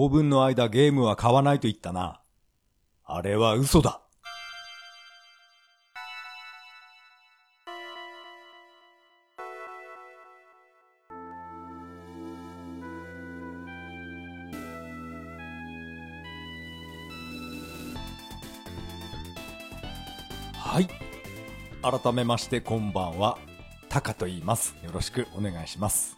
[0.00, 2.20] 当分の間ゲームは買わないと言ったな。
[3.04, 4.00] あれは嘘だ。
[20.54, 20.88] はい。
[21.82, 23.36] 改めましてこんばんは。
[23.88, 24.76] タカと言います。
[24.84, 26.16] よろしくお願いします。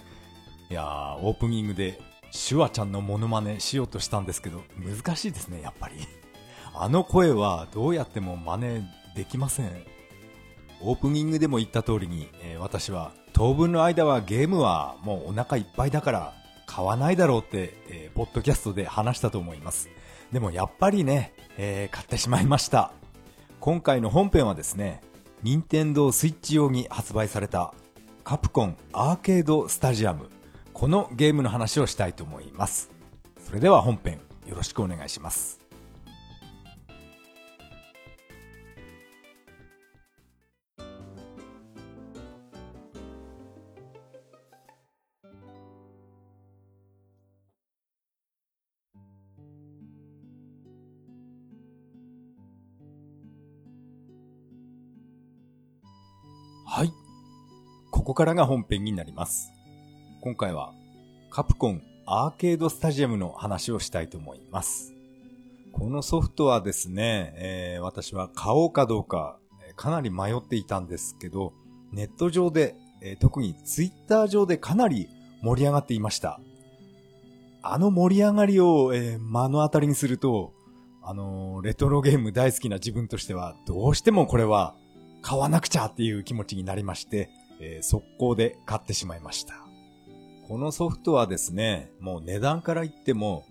[0.69, 1.99] いやー、オープニングで
[2.31, 5.95] シュワちゃんのモノマネしようとしたんですけど、難しいですね、やっぱり。
[6.75, 8.85] あの声はどうやっても真似
[9.15, 9.85] できません。
[10.83, 16.33] オープニングでも言った通りに、えー、私は当分の間はゲームはもうお腹いっぱいだから
[16.67, 19.91] 買わないだろうって、えー、ポッドキャストで話したと思います。
[20.33, 22.93] でもやっぱりね、えー、買ってしまいました。
[23.59, 25.03] 今回の本編はですね、
[25.43, 27.75] 任天堂スイッチ用に発売された
[28.25, 30.31] カプコンアーケードスタジアム
[30.73, 32.91] このゲームの話をしたいと思います
[33.45, 35.61] それでは本編よろしくお願いします
[56.73, 56.93] はい。
[57.91, 59.51] ここからが本編になります。
[60.23, 60.75] 今回は
[61.31, 64.93] カプコンアーケードスタジアムの話をしたいと思います。
[65.73, 69.39] このソフトはですね、えー、私は買おうかどうか
[69.77, 71.55] かなり迷っていたんですけど、
[71.91, 75.09] ネット上で、えー、特にツイッター上でかなり
[75.41, 76.39] 盛り上がっていました。
[77.63, 80.53] あの盛り上がりを、えー、目の当たりにすると、
[81.03, 84.75] あの、レトロゲーム大好きな自分としては、どうしてもこれは
[85.23, 89.60] 買わなくちゃっていう気持ちになりまして、えー、速攻で買ってしまいました。
[90.51, 93.47] このソフトはですね、もう値段から言っても、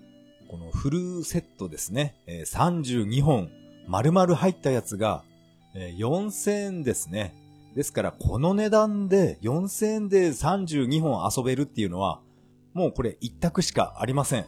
[0.50, 3.50] このフルセットですね、えー、32本
[3.88, 5.24] 丸々入ったやつが、
[5.74, 7.34] えー、4000円ですね。
[7.74, 12.20] ですから、この値段で4000円で32本遊べるっていうのは、
[12.74, 14.46] もうこれ一択しかありません。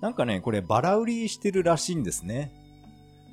[0.00, 2.50] なんかね、これバラ売りしてるらしいんですね。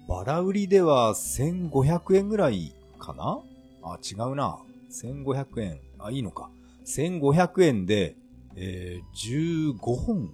[0.09, 3.39] バラ売りでは1500円ぐらいかな？
[3.81, 4.59] あ、違うな。
[4.91, 5.79] 1500円。
[5.99, 6.49] あ、いいのか。
[6.85, 8.17] 1500円で、
[8.55, 10.29] えー、15本ん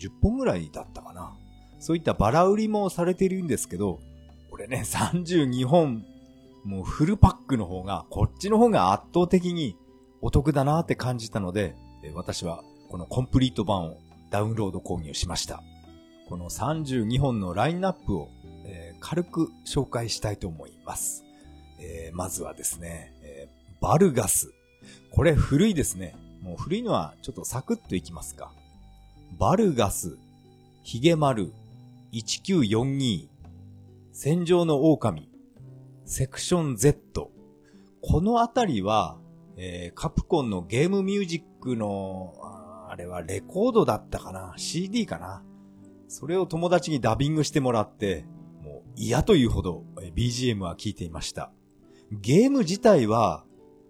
[0.00, 1.36] ?10 本ぐらいだったかな。
[1.78, 4.00] そういったバラ売りもされているんですけど、
[4.50, 6.04] これね、 32本、
[6.64, 9.76] もうフルパックの方が、こっちの方が圧倒的に
[10.22, 11.76] お得だなって感じたので、
[12.14, 13.98] 私はこのコンプリート版を
[14.30, 15.62] ダウンロード購入しました。
[16.28, 18.30] この32本のラインナップを、
[18.64, 21.24] えー、軽く紹介したいと思います。
[21.78, 24.54] えー、まずはですね、えー、バルガス。
[25.10, 26.16] これ古いですね。
[26.44, 28.52] もう古いのはちょっとサクッといきますか。
[29.38, 30.18] バルガス、
[30.82, 31.54] ヒゲマル、
[32.12, 33.28] 1942、
[34.12, 35.30] 戦場の狼、
[36.04, 37.30] セクション Z。
[38.02, 39.16] このあたりは、
[39.56, 42.34] えー、カプコンのゲームミュージックの、
[42.90, 45.42] あれはレコードだったかな ?CD かな？
[46.08, 48.26] それを友達にダビングしてもらって、
[48.62, 49.82] もう嫌というほど
[50.14, 51.50] BGM は聴いていました。
[52.12, 53.44] ゲーム自体は、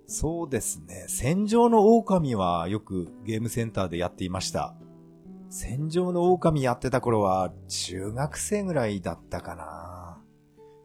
[0.06, 4.74] そうですね、戦場の狼はよくゲームセンターでやっていました。
[5.48, 10.20] 戦場の狼やってた頃は中学生ぐらいだったかな。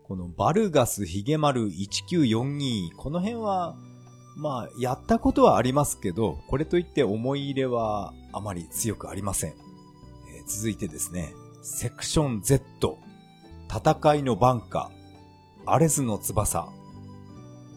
[0.03, 3.75] このバルガスヒゲマル1942、この辺は、
[4.37, 9.51] まあ、やったことはありますけど、これといって思い入れはあまり強くありません。
[9.51, 12.97] えー、続いてですね、セクション Z、
[13.69, 14.89] 戦いのバンカ、
[15.65, 16.69] アレスの翼、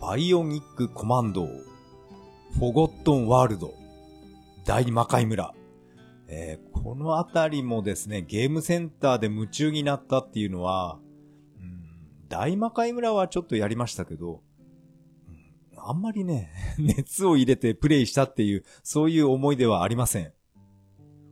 [0.03, 3.73] バイオニックコマンドフォゴットンワールド、
[4.67, 5.55] 大魔界村。
[6.27, 10.99] えー、このあたりもですね、ゲームセンターで夢中になったっていうのは、
[11.57, 14.43] うん、大魔界村はちょっとやりましたけど、
[15.29, 20.33] うん、あんまりね、 熱を入れてプレイしたっていう、そういう思い出はありません。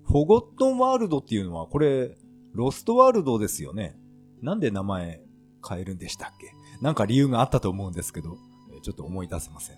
[0.04, 2.16] フォゴットンワールドっていうのは、これ、
[2.52, 3.98] ロストワールドですよね。
[4.42, 5.24] なんで名前
[5.68, 6.52] 変えるんでしたっけ？
[6.80, 8.38] なんか理由があったと思うんですけど。
[8.80, 9.76] ちょっと思い出せません。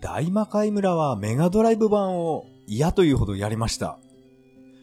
[0.00, 3.98] 大魔界村はメガドライブ版を嫌というほどやりました。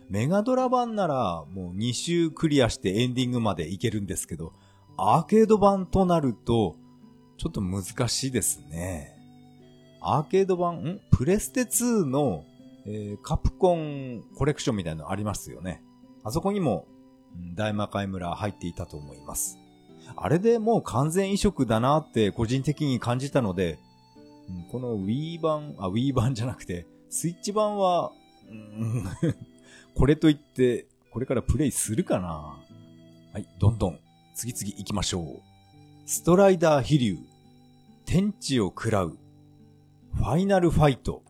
[0.10, 4.54] メガドラ版ならもう2周クリアしてエンディングまでいけるんですけど、
[4.98, 6.76] アーケード版となると、
[7.38, 9.14] ちょっと難しいですね。
[10.02, 11.02] アーケード版、ん？
[11.12, 12.46] プレステ2の、
[12.86, 15.82] えー、カプコンコレクションみたいなのありますよね。
[16.24, 16.86] あそこにも、
[17.56, 19.58] 大魔界村入っていたと思います。
[20.18, 23.80] あれでもう完全移植だなって個人的に感じたので、
[24.72, 28.12] この Wii 版、あ、Wii 版じゃなくて、スイッチ版は、
[28.50, 29.06] うん、
[29.96, 32.62] これといって、これからプレイするかな
[33.34, 34.00] はい、どんどん、
[34.34, 35.42] 次々行きましょう。
[36.06, 37.18] ストライダー飛竜、
[38.06, 39.18] 天地を喰らう、
[40.14, 41.24] ファイナルファイト。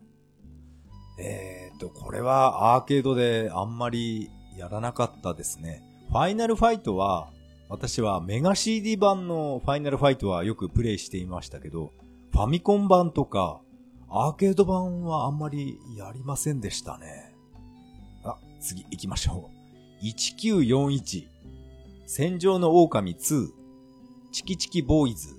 [1.17, 5.81] えーと、これはアーケードであんまりやらなかったですね。
[6.09, 7.29] ファイナルファイトは、
[7.67, 11.93] 私はメガ CD 版のファイナルファイトはよくプレイしていましたけど、
[12.31, 13.61] ファミコン版とか、
[14.09, 17.35] アーケード版はあんまりやりませんでしたね。
[18.23, 19.55] あ、次行きましょう。
[20.03, 21.27] 1941
[22.05, 23.49] 戦場の狼2
[24.31, 25.33] チキチキボーイズ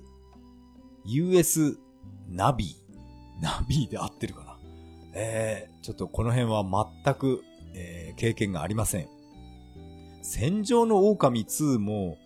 [1.05, 1.77] US
[2.27, 2.75] ナビ
[3.39, 4.57] ナビで合ってるかな
[5.13, 6.63] えー、ちょっとこの辺は
[7.03, 7.43] 全く、
[7.73, 9.07] えー、経験がありません。
[10.29, 12.17] 戦場の狼2も、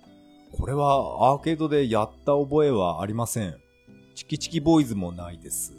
[0.53, 3.55] これはアーケードでやった覚えはありません。
[4.15, 5.73] チキチキボーイズもないです。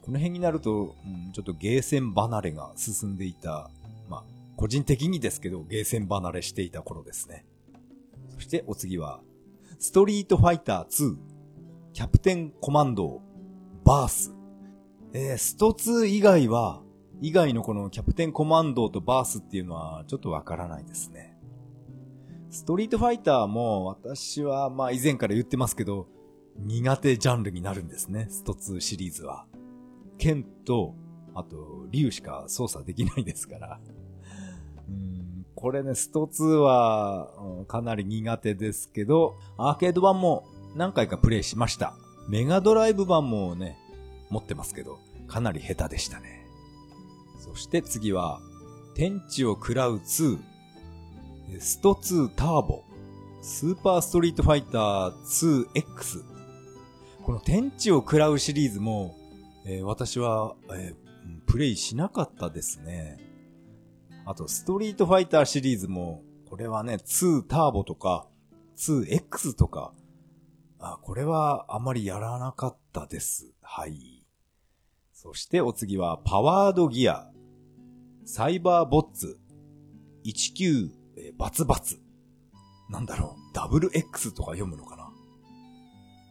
[0.00, 3.70] この辺になると、うん、ちょっとゲーセン離れが進んでいた、
[4.08, 4.24] まあ、
[4.56, 7.44] 個人的にですけど、ゲーセン離れしていた頃ですね。
[8.30, 9.20] そしてお次は、
[9.78, 11.16] ストリートファイター2、
[11.92, 13.20] キャプテンコマンド、
[13.84, 14.34] バース。
[15.12, 16.80] えー、スト2以外は、
[17.20, 21.31] 以外のこのキャプテンコマンドとバースっていうのはちょっとわからないですね。
[22.52, 26.06] ストリートファイターも私はまあ以前から言ってますけど、
[26.58, 29.46] 苦手ジャンルになるんですね、スト2シリーズは。
[30.18, 30.94] 剣と、
[31.34, 33.80] あと、竜しか操作できないですから。
[34.86, 40.44] うん、これね、スト2は、うん、かなり苦手ですけど、アーケード版も
[40.76, 41.94] 何回かプレイしました。
[42.28, 43.78] メガドライブ版もね、
[44.28, 46.46] 持ってますけど、かなり下手でしたね。
[47.38, 48.42] そして次は、
[48.94, 50.51] 天地を喰らう2、
[51.60, 52.84] スト2ターボ、
[53.40, 55.12] スーパーストリートファイター
[55.74, 56.22] 2X。
[57.24, 59.16] この天地を喰らうシリーズも、
[59.64, 63.18] えー、私は、えー、プレイしなかったですね。
[64.24, 68.28] あと、ストリートファイターシリーズも、これはね、2ターボとか、
[68.76, 69.92] 2X とか、
[70.78, 73.52] あ、これはあまりやらなかったです。
[73.62, 74.26] はい。
[75.12, 77.30] そしてお次は、パワードギア、
[78.24, 79.38] サイバーボッツ、
[80.24, 82.00] 19、えー、バツバツ。
[82.90, 85.08] なんだろう、ダブル X とか読むのかな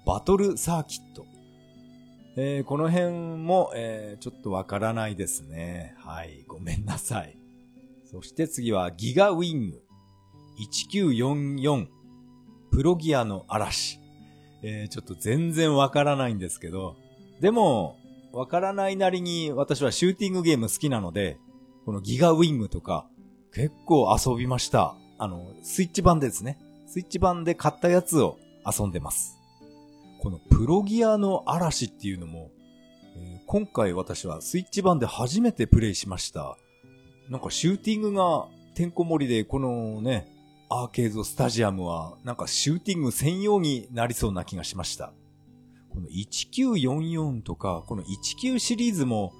[0.05, 1.25] バトルサーキット。
[2.37, 5.95] えー、この辺も、えー、ちょっとわからないですね。
[5.97, 7.37] はい、ごめんなさい。
[8.05, 9.81] そして次はギガウィング
[10.93, 11.87] 1944
[12.71, 13.99] プロギアの嵐。
[14.63, 16.95] えー、ちょっと全然わからないんですけど、
[17.39, 17.97] でも、
[18.31, 21.37] わからないなりに私はシューティングゲーム好きなので、
[21.85, 23.07] このギガウィングとか
[23.53, 24.95] 結構遊びました。
[25.17, 26.57] あの、スイッチ版でですね。
[26.87, 29.37] スイッチ版で買ったやつを遊んでます。
[30.21, 32.51] このプロギアの嵐っていうのも、
[33.15, 36.57] えー、今回私はスイッチ版で初めてプレイしました。
[37.29, 40.27] なんかシューティングがてんこ盛りで、このね、
[40.69, 45.11] アーケードスタジアムはなんかシューティング専用になりそうな気がしました。
[45.89, 49.33] この1944とか、この19シリーズも、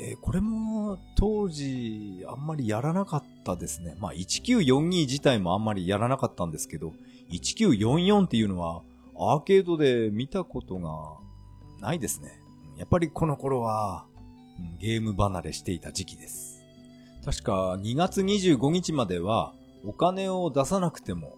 [0.00, 3.96] えー、これも当時あんまりやらなかったですね。
[3.98, 6.94] まあ1942自体もあんまりやらなかったんですけど、
[7.30, 8.82] 1944っていうのは
[9.18, 11.18] アーケードで見たことが
[11.80, 12.40] ないですね。
[12.76, 14.06] やっぱりこの頃は、
[14.80, 16.60] ゲーム離れしていた時期です。
[17.24, 19.52] 確か2月25日までは
[19.84, 21.36] お金を出さなくても、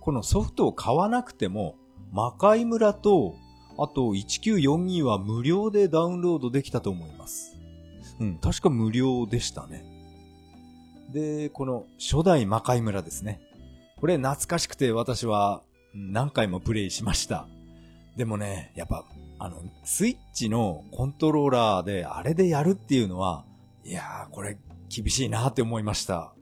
[0.00, 1.76] このソフトを買わなくても、
[2.10, 3.36] 魔界村と、
[3.78, 7.51] あと1942は無料でダウンロードできたと思います。
[8.22, 9.84] うん、確か無料でしたね。
[11.12, 13.40] で、この初代魔界村ですね。
[14.00, 15.62] これ懐かしくて私は
[15.92, 17.48] 何回もプレイしました。
[18.16, 19.04] でもね、やっぱ、
[19.40, 23.44] あの、スイッチのコントローラーであれでやるっていうのは、
[23.84, 24.56] いやー、これ
[24.88, 26.32] 厳しいなって思いました。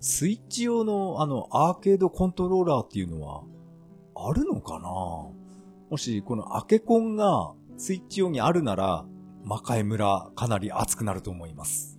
[0.00, 3.42] スイッチ用のあのアーケードコントローラーっていうのは、
[4.16, 9.04] あるのかなもしこのアケコンがスイッチ用にあるなら、
[9.48, 11.98] 魔界村かなり熱くなると思います。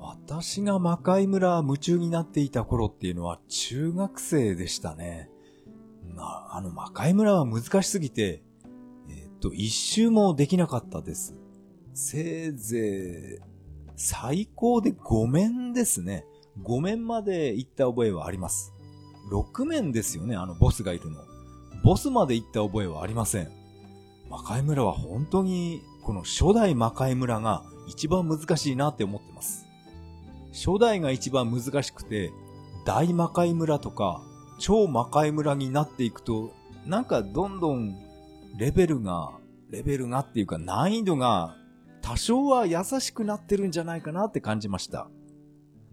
[0.00, 5.30] 私が魔界村夢中になっていた頃っていうのは中学生でしたね。
[6.16, 8.42] な、ああの、魔界村は難しすぎて、
[9.08, 11.36] えっ、と、一周もできなかったです。
[11.92, 13.42] せいぜい、
[13.94, 16.26] 最高で5面ですね。
[16.64, 18.74] 5面まで行った覚えはあります。
[19.30, 21.20] 6面ですよね、あのボスがいるの。
[21.84, 23.52] ボスまで行った覚えはありません。
[24.28, 29.66] 魔界村は本当に、この初代魔界村が一番難しいなって思ってます。
[30.52, 32.30] 初代が一番難しくて、
[32.84, 34.22] 大魔界村とか、
[34.58, 36.52] 超魔界村になっていくと、
[36.86, 37.96] なんかどんどん
[38.58, 39.30] レベルが、
[39.70, 41.56] レベルがっていうか難易度が
[42.02, 45.08] 多少は優しくなってるんじゃないかなって感じました。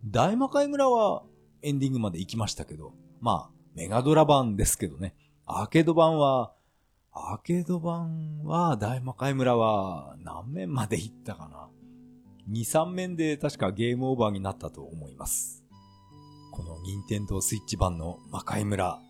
[0.06, 1.24] 大魔界村は
[1.62, 5.16] エンディングまで行きましたけど、まあ、メガドラ版ですけどね。
[5.46, 6.54] アーケード版は、
[7.14, 11.68] アーケード版は、大魔界村は何面まで行ったかな
[12.50, 15.66] ?2、3面で確かゲームオーバーになったと思います。
[16.54, 19.02] この任天堂スイッチ版の魔界村、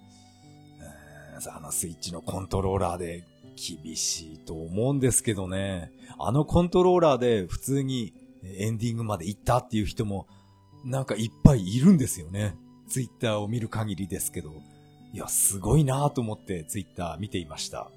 [1.48, 3.24] あのスイッチのコントローラーで
[3.55, 5.91] 厳しいと思うんですけどね。
[6.20, 10.27] あのコントローラーで普通にエンディングまで行ったっていう人も
[10.84, 12.55] なんかいっぱいいるんですよね。
[12.88, 14.71] ツイッターを見る限りですけど。
[15.13, 17.91] いや、すごいなと思ってツイッター見ていました。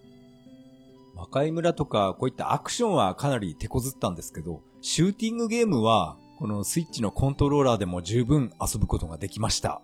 [1.14, 9.80] 魔界村とかこういったアクションはかなり手こずったんですけど、シューティングゲームはこのスイッチのコントローラーでも十分遊ぶことができました。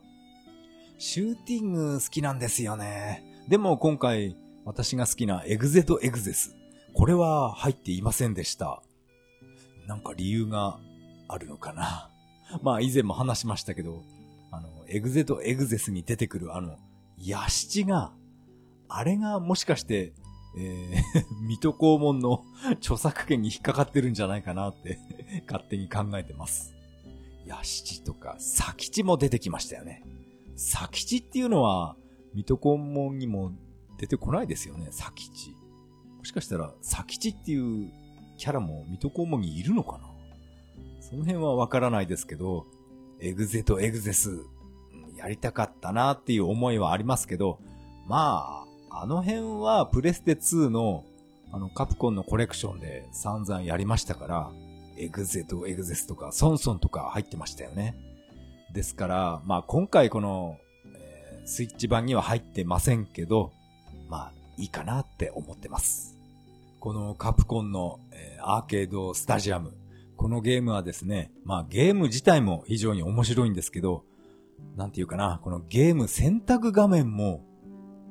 [0.99, 3.25] シューティング好きなんですよね。
[3.49, 6.57] でも今回私が好きなエグゼとエグゼス。
[6.95, 8.83] これは入っていませんでした。
[9.87, 10.79] なんか理由が
[11.29, 12.11] あるのかな。
[12.63, 14.03] まあ以前も話しましたけど、
[14.51, 16.77] あの、エグゼとエグゼスに出てくるあの、
[17.21, 18.12] ヤシチが、
[18.89, 20.12] あれがもしかして、
[20.57, 24.99] えー、 水戸黄門の著作権に引っかかってるんじゃないかなって
[25.47, 26.75] 勝手に考えてます。
[27.47, 30.05] ヤシチとか、サキチも出てきましたよね。
[30.57, 31.97] サキチっていうのは、
[32.35, 33.53] 水戸黄門にも
[33.99, 35.57] 出てこないですよね、サキチ。
[36.19, 37.91] もしかしたら、サキチっていう
[38.37, 40.11] キャラも水戸黄門にいるのかな
[41.00, 42.67] その辺はわからないですけど、
[43.21, 44.45] エグゼとエグゼス、
[45.21, 47.59] やりたかったなっていう思いはありますけど、
[48.09, 51.05] まあ、あの辺はプレステ2の
[51.53, 54.50] あのカプコンのコレクションで散々やりましたから、
[54.97, 57.97] エグゼとエグゼスとかソンソンとか入ってましたよね。
[58.73, 60.57] ですから、まあ今回この、
[60.95, 63.53] えー、スイッチ版には入ってませんけど、
[64.09, 66.17] まあいいかなって思ってます。
[66.79, 69.73] このカプコンの、えー、アーケードスタジアム。
[70.17, 74.05] このゲームはですね、まあゲーム自体も非常に面白いんですけど、
[74.77, 77.45] なんていうかな、このゲーム選択画面も、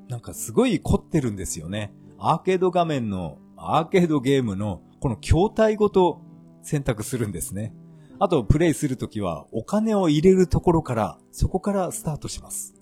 [0.08, 1.94] なんかすごい凝ってるんですよね。
[2.18, 6.22] アーケード画面の、アーケードゲームの、この筐体ごと
[6.62, 7.74] 選択するんですね。
[8.20, 12.75] あと、プレイするときは、お金を入れるところから、そこからスタートします。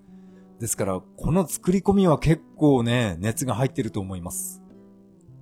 [0.60, 4.64] ですから、この作り込みは結構ね、熱が入ってると思います。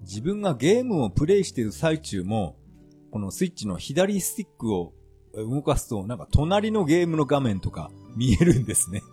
[0.02, 2.58] 自分がゲームをプレイしている最中も、
[3.12, 4.94] このスイッチの左スティックを
[5.34, 9.04] 動かすと、なんか隣のゲームの画面とか見えるんですね。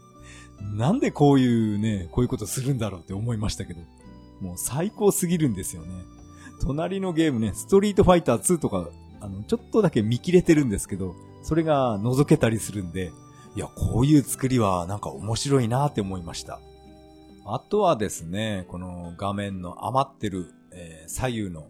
[0.77, 3.81] なんでこういうね、こういうことするんだろうって思いましたけど、
[4.41, 5.89] もう最高すぎるんですよね。
[6.61, 8.89] 隣のゲームね、ストリートファイター2とか、
[9.21, 13.13] あの、ちょっとだけ見切れてるんですけど、それが覗けたりするんで、
[13.57, 16.61] いや、こういう作りはなんか面白いなって思いました。
[17.45, 21.67] あとはですね、この画面の余ってる、えー、左右の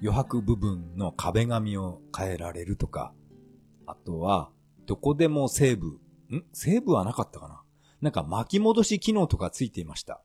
[0.00, 3.12] 余白部分の壁紙を変えられるとか、
[3.86, 4.50] あとは、
[4.86, 5.98] どこでもセーブ、
[6.36, 6.44] ん？
[6.52, 7.62] セーブはなかったかな？
[8.00, 10.22] なんか巻き戻し機能とかついていました。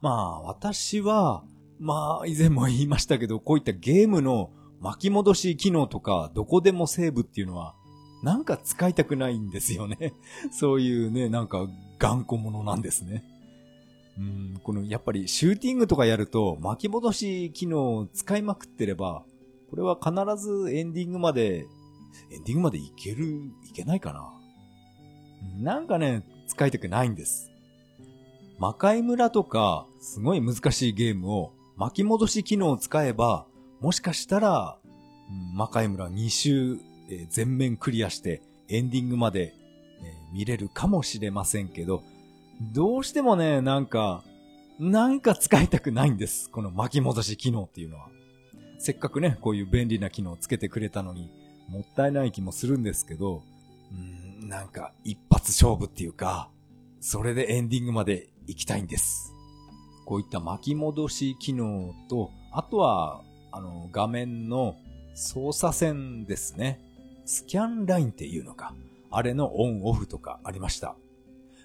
[0.00, 1.44] まあ、私は、
[1.78, 4.50] まあ、以前も言いましたけど、こういったゲームの
[4.80, 7.74] 巻き戻し機能とか、どこでもセーブっていうのは、
[8.22, 10.14] なんか使いたくないんですよね。
[10.50, 13.24] そういうね、なんか頑固者なんですね。
[14.18, 19.24] うん、この、やっぱりシューティングとかやると巻き戻し機能を使いまくってれば、
[19.70, 20.12] これは必
[20.42, 21.66] ずエンディングまで、
[22.30, 24.32] エンディングまでいける、いけないかな。
[25.60, 27.50] なんかね、使いたくないんです。
[28.58, 33.46] 魔界村とか、すごい難しいゲームを巻き戻し機能を使えば、
[33.80, 34.78] もしかしたら、
[35.54, 36.78] 魔界村2周、
[37.10, 39.54] え全面クリアしてエンディングまで、
[40.02, 42.02] え見れるかもしれませんけど、
[42.72, 44.24] どうしてもね、なんか、
[44.78, 46.50] なんか使いたくないんです。
[46.50, 48.08] この巻き戻し機能っていうのは。
[48.78, 51.30] せっかくね、こういう便利な機能をつけてくれたのに、
[51.68, 53.42] もったいない気もするんですけど、
[53.92, 56.50] うん、なんか一発勝負っていうか、
[57.00, 59.32] それでエンディングまで行きたいんです。
[60.04, 64.76] こういった巻き戻し機能と、あとは、あの、画面の
[65.14, 66.80] 操作線ですね。
[67.24, 68.74] スキャンラインっていうのか。
[69.10, 70.96] あれのオンオフとかありました。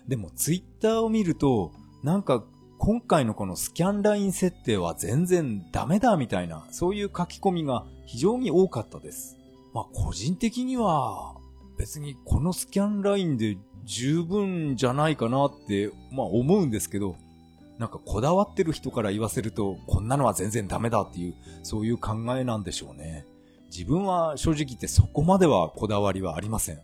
[0.07, 1.71] でもツイッターを見ると、
[2.03, 2.43] なんか
[2.79, 9.37] 今回のこのスキャンライン設定は全然ダメだみたいな、そういう書き込みが非常に多かったです。
[9.73, 11.35] まあ個人的には
[11.81, 17.15] 別にこのスキャンラインで十分じゃないかなって、まあ思うんですけど、
[17.79, 21.33] なんかこだわってる人から言わせると、こんなのは全然ダメだっていう、
[21.63, 23.25] そういう考えなんでしょうね。
[23.75, 26.81] 自分は正直言ってそこまではこだわりはありません。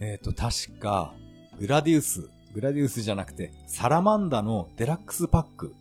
[0.00, 1.14] えっ、ー、と、確か、
[1.60, 5.74] グラディウス、グラディウスじゃなくて、サラマンダのデラックスパック、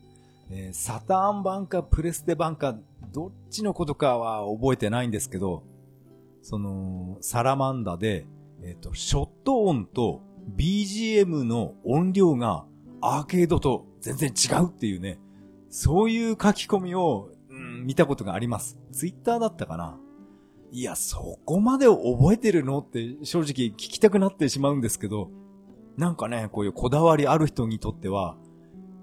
[0.52, 2.78] えー、サターン版かプレステ版か、
[3.12, 5.64] どっちのことかは覚えてないんですけど、
[6.48, 8.26] その、サラマンダで、
[8.64, 10.22] えっ、ー、と、ショットオンと
[10.56, 12.64] BGM の音量が
[13.02, 15.20] アーケードと全然違うっていうね、
[15.70, 18.80] そういう書き込みを、うん、見たことがあります。
[18.94, 20.00] ツイッターだったかな
[20.72, 25.30] いや、そこまで覚えてるのって正直聞きたくなってしまうんですけど、
[25.98, 28.38] なんかね、こういうこだわりある人にとっては、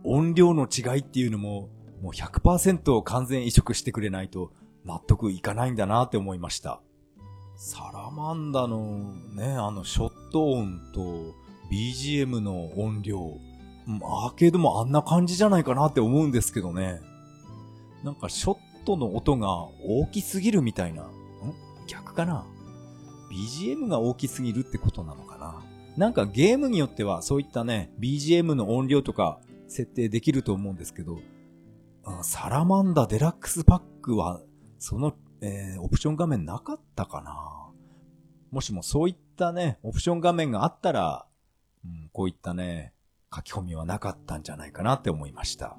[0.03, 1.69] 音量の違いっていうのも、
[2.01, 4.51] もう100%完全移植してくれないと
[4.87, 6.81] 納得いかないんだなって思いました。
[7.57, 11.35] サラマンダのね、あのショット音と
[11.71, 13.39] BGM の音量、
[14.03, 17.01] アーケードもあんな感じじゃないかなって思うんですけどね。
[18.03, 19.49] なんかショットの音が
[19.87, 21.05] 大きすぎるみたいな。
[21.05, 21.11] ん？
[21.87, 22.45] 逆かな
[23.31, 25.63] ?BGM が大きすぎるってことなのかな？
[25.97, 31.19] なんかゲームによってはそういったね、BGM の音量とか設定できると思うんですけど、
[32.23, 34.41] サラマンダデラックスパックは
[34.79, 37.71] そのえー、オプション画面なかったかな
[38.51, 41.27] もしもそういったね、オプション画面があったら、
[41.85, 42.93] うん、こういったね、
[43.35, 45.77] 書き込みはなかったんじゃないかなって思いました。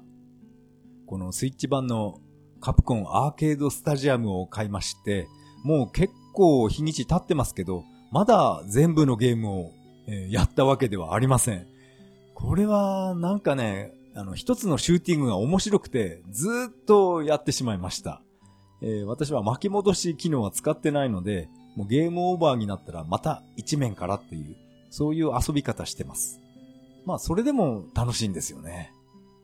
[1.06, 2.20] このスイッチ版の
[2.60, 5.26] カプコンアーケードスタジアムを買いまして、
[5.64, 9.72] もう結構日にち経ってますけど、まだ全部のゲームを、
[10.06, 11.66] えー、やったわけではありません。
[12.34, 18.22] これはなんかね、あの一つのシューティングが面白くてずっとやってしまいました。
[18.82, 24.56] えー、私は巻き戻し機能は使ってないので、もうゲームオーバーになったらまた一面からっていう、
[24.90, 26.40] そういう遊び方してます。
[27.04, 28.92] まあ、それでも楽しいんですよね。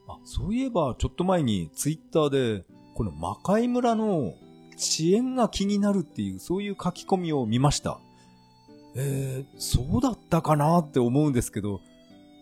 [0.08, 4.34] あ、そういえば、ちょっと前にツイッターで、この魔界村の
[4.76, 7.98] 遅延が気になるっていう、そういう書き込みを見ました。
[8.94, 11.80] えー、そうだったかなって思うんですけど、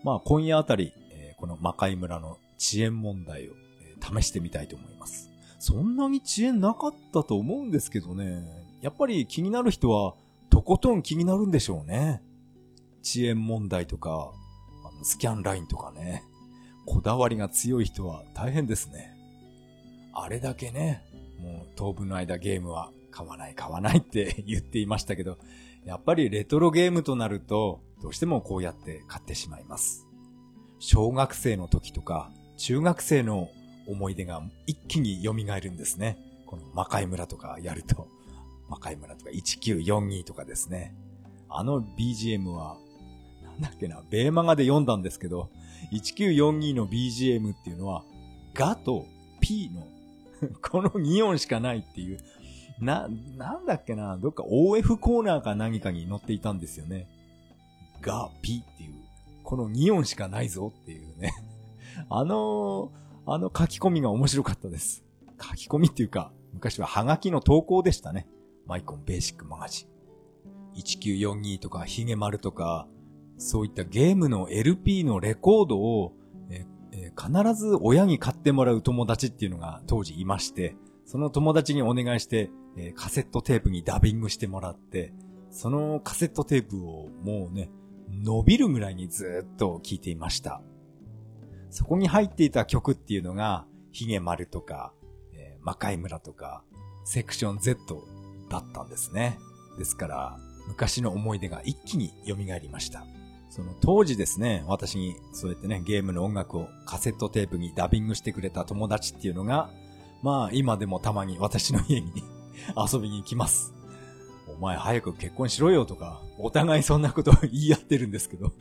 [0.02, 5.29] まあ、今夜あたり、えー、この魔界村の遅延問題を、えー、試してみたいと思います。
[5.60, 8.42] そんなに遅延なかったと思うんですけどね。
[8.80, 10.14] やっぱり気になる人は、
[10.48, 12.22] とことん気になるんでしょうね。
[13.04, 14.32] 遅延問題とか、
[14.84, 16.24] あのスキャンラインとかね。
[16.86, 19.14] こだわりが強い人は大変ですね。
[20.14, 21.04] あれだけね、
[21.38, 25.36] もう当分の間ゲームは買わない買わないって 言っていましたけど、
[25.84, 30.06] やっぱりレトロゲームとなると、どうしてもこうやって買ってしまいます。
[30.78, 33.50] 小学生の時とか、中学生の
[33.90, 36.16] 思い出が一気に蘇るんですね。
[36.46, 38.08] この魔界村とかやると。
[38.68, 40.94] 魔界村とか1942とかですね。
[41.48, 42.76] あの BGM は、
[43.42, 45.50] なんだっけな、ベーマガで読んだんですけど、
[45.92, 48.04] 1942の BGM っていうのは、
[48.54, 49.06] ガと
[49.40, 49.86] P の
[50.62, 52.18] この2音しかないっていう、
[52.80, 57.08] な、なんだっけな、どっか OF コーナーか何かに載っていたんですよね。
[58.00, 58.94] ガ、P っていう、
[59.42, 61.32] この2音しかないぞっていうね。
[62.08, 65.04] あのーあの書き込みが面白かったです。
[65.40, 68.26] 書き込みっていうか、昔はハガキの投稿でしたね。
[68.66, 69.88] マイコンベーシックマガジン。
[70.74, 72.88] 1942とかヒゲ丸とか、
[73.38, 76.12] そういったゲームの LP のレコードを、
[76.50, 85.14] ええ必ず親に買ってもらう友達っていうのが当時いまして、その友達にお願いして、えカセットテープにダビングしてもらって、
[85.50, 87.70] そのカセットテープをもうね、
[88.10, 90.62] 伸びるぐらいにずっと聞いていました。
[91.70, 94.92] そこに入っていた曲っていうのが、ヒゲ丸とか、
[95.34, 96.62] えー、魔界村とか、
[97.04, 98.04] セクション Z
[98.48, 99.38] だったんですね。
[99.78, 103.04] ですから、昔の思い出が一気に蘇りました。
[103.48, 109.70] その当時ですね、私にそうやってね、ゲームの音楽をカセットテープにダビングしてくれた友達っていうのが、
[110.22, 112.12] まあ今でもたまに私の家に
[112.92, 113.74] 遊びに来ます。
[114.46, 118.52] お前早く結婚しろよとか、お互いそんなことを言い合ってるんですけど、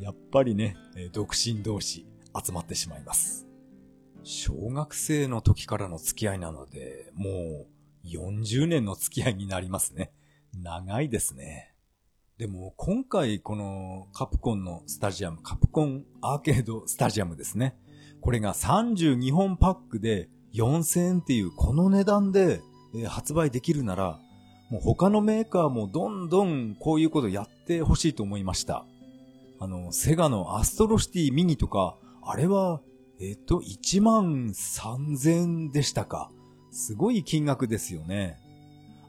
[0.00, 0.76] やっぱりね、
[1.12, 2.04] 独身同士、
[2.42, 3.46] 集まってしまいます。
[4.22, 10.12] 小学生の時からの付き合いなので、もう40年の付き合いになりますね。
[10.62, 11.74] 長いですね。
[12.38, 17.76] でも今回このカプコンのスタジアム、カプコンアーケードスタジアムですね。
[18.20, 22.60] これが32本パックで4000円っていうこの値段で
[23.06, 24.18] 発売できるなら、
[24.70, 28.84] もう他のメーカーもどんどんこういうことやってほしいと思いました。
[29.60, 32.80] あの、セガのアストロシティミニとかあれは、
[33.20, 36.30] えっと、1万3000でしたか。
[36.70, 38.38] すごい金額ですよね。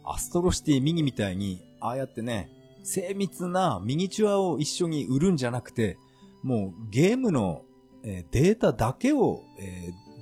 [0.03, 2.51] アストロシティミニみたいに、ああやってね、
[2.83, 5.97] 精密なミニチュアを一緒に売るんじゃなくて、
[6.43, 7.63] もうゲームの、
[8.03, 9.41] データだけを、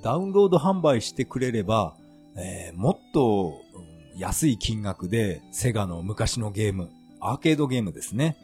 [0.02, 1.96] ダウンロード販売してくれれば、
[2.74, 3.60] もっと、
[4.16, 8.38] 安い金額でセガの昔のゲーム、アーケードゲームですね。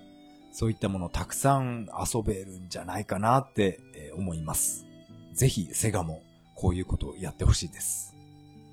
[0.53, 3.79] そういったものをたくさん遊べるんじゃないかなって
[4.13, 4.87] 思います。
[5.33, 6.23] ぜひセガも
[6.55, 8.15] こういうことをやってほしいです。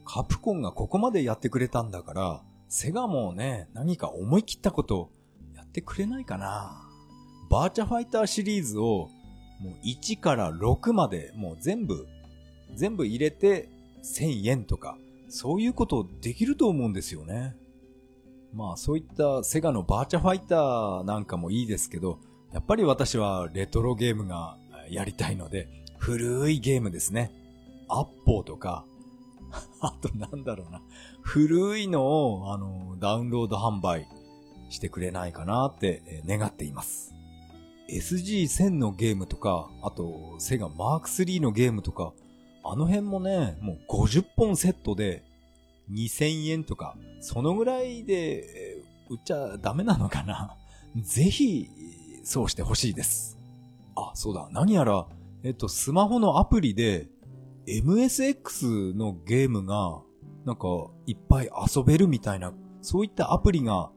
[0.06, 5.12] カプコンがここまでやってくれたんだから、セガもね、何か思い切ったこと
[5.56, 6.89] やってくれないかな。
[7.50, 9.10] バーチャファイターシリーズを
[9.60, 12.08] もう1から6までもう全部、
[12.76, 13.69] 全部入れて
[14.04, 14.97] 1000円とか、
[15.30, 17.56] そういうことできると思うんですよね。
[18.54, 22.19] まあそういったセガのバーチャファイターなんかもいいですけど、
[22.54, 24.58] やっぱり私はレトロゲームが
[24.89, 27.32] やりたいので、古いゲームですね。
[27.88, 28.86] アッポーとか、
[29.82, 30.82] あとなんだろうな。
[31.21, 34.08] 古いのを、あの、ダウンロード販売
[34.69, 37.13] してくれないかなって願っています。
[37.89, 42.13] SG1000 のゲームとか、あと、セガマーク3のゲームとか、
[42.63, 45.23] あの辺もね、もう50本セットで
[45.91, 50.58] 2000円とか、そのぐらいで売っちゃダメなのかな
[50.97, 51.69] ぜひ、
[52.23, 53.37] そうしてほしいです。
[53.98, 55.08] あ、そうだ、何やら、
[55.44, 57.10] えっと、スマホのアプリで、
[57.66, 60.02] MSX のゲームが、
[60.46, 60.68] なんか、
[61.06, 63.92] いっぱい遊べるみたいな、そういったアプリが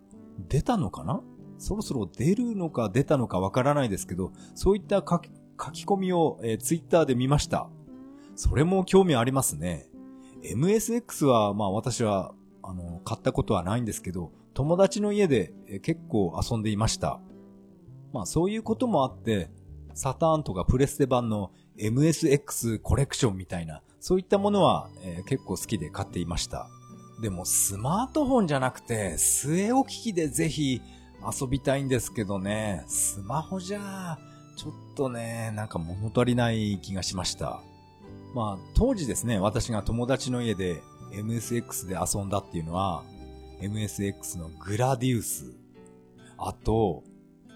[0.49, 1.23] 出たのかな？
[1.59, 5.31] そろそろ出るのか出たのかわからないですけど、そういった書き
[5.63, 7.69] 書き込みを、えー、ツイッターで見ました。
[8.35, 9.91] それも興味ありますね。
[10.43, 17.21] MSX は、まあ私は、あの、買ったことはないんですけど、友達の家で、えー、結構遊んでいました。
[18.15, 19.51] まあそういうこともあって、
[19.94, 26.68] サターンとかプレステ版の MSX コレクションみたいな、そういったものは、えー、結構好きで買っていました。
[27.20, 30.81] でもスマートフォンじゃなくて、据え置き機でぜひ
[31.40, 34.18] 遊びたいんですけどね、スマホじゃ、
[34.57, 37.61] ちょっとね、なんか物足りない気がしました。
[38.35, 43.03] まあ、当時ですね、私が友達の家で MSX で遊んだっていうのは、
[43.61, 45.53] MSX のグラディウス。
[46.38, 47.03] あと、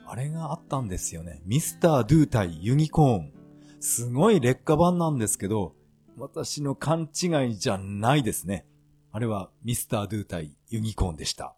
[0.06, 1.40] あれがあったんですよね。
[1.44, 3.32] ミスター・ドゥ対ユニコーン。
[3.80, 5.74] すごい劣化版なんですけど、
[6.16, 8.66] 私の勘違いじゃないですね。
[9.12, 11.54] あれはミスター・ドゥ対ユニコーンでした。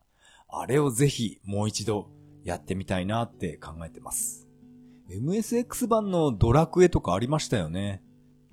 [0.49, 2.09] あれをぜひもう一度
[2.45, 4.47] やってみたいなって考えてます。
[5.11, 8.03] MSX 版のドラクエとかありましたよね。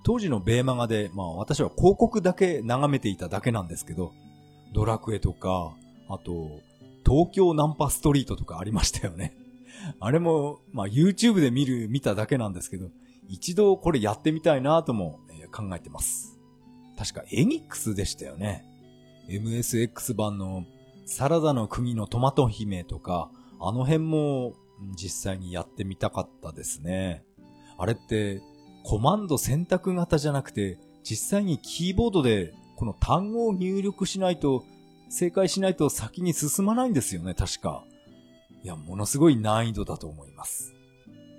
[0.03, 4.11] 当時のベーマガで、まあ私は広告だけ眺めていただけなんですけど、
[4.73, 5.75] ドラクエとか、
[6.09, 6.59] あと、
[7.05, 9.35] 東京ナンパストリートとかありましたよね。
[9.99, 12.89] あれも、まあ YouTube で見る、見ただけなんですけど、
[13.27, 15.19] 一度これやってみたいなとも
[15.51, 16.39] 考えてます。
[16.97, 18.65] 確かエニックスでしたよね。
[19.29, 20.65] MSX 版の
[21.05, 24.53] サラダの国のトマト姫とか、あの辺も
[24.95, 27.23] 実際にやってみたかったですね。
[27.77, 28.41] あれって
[28.83, 34.65] コマンド選択型じゃなくて、実際にキーボードでこの単語を入力しないと、
[35.09, 37.85] 正解しないと先に進まないんですよね、確か。
[38.63, 40.73] いや、ものすごい難易度だと思います。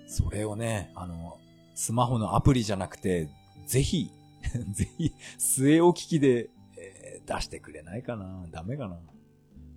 [0.07, 1.39] それをね、あの、
[1.75, 3.29] スマホのアプリじゃなくて、
[3.67, 4.11] ぜひ、
[4.73, 8.97] ぜひ、据え置き機でえ出してくれないかなダメかな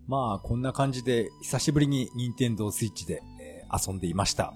[0.08, 4.54] まあ、こんな感じで、久しぶりに任天堂 switch で、えー、遊んでいました。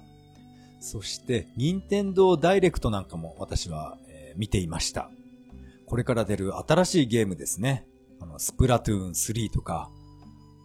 [0.80, 5.10] そして、任天堂ダイレクトなんかも私は、えー、見ていました。
[5.86, 7.86] これから出る新しいゲームですね。
[8.20, 9.90] あの、スプラトゥーン3とか、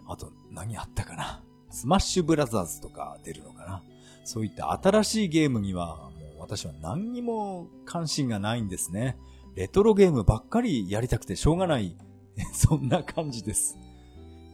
[0.08, 3.84] あと、何あったかなスマッシュブラザーズとか出るのかな？
[4.24, 9.18] そういった新しいゲームには、もう私は何にも関心がないんですね。
[9.56, 11.96] レトロゲームばっかりやりたくてしょうがない
[12.54, 13.78] そんな感じです。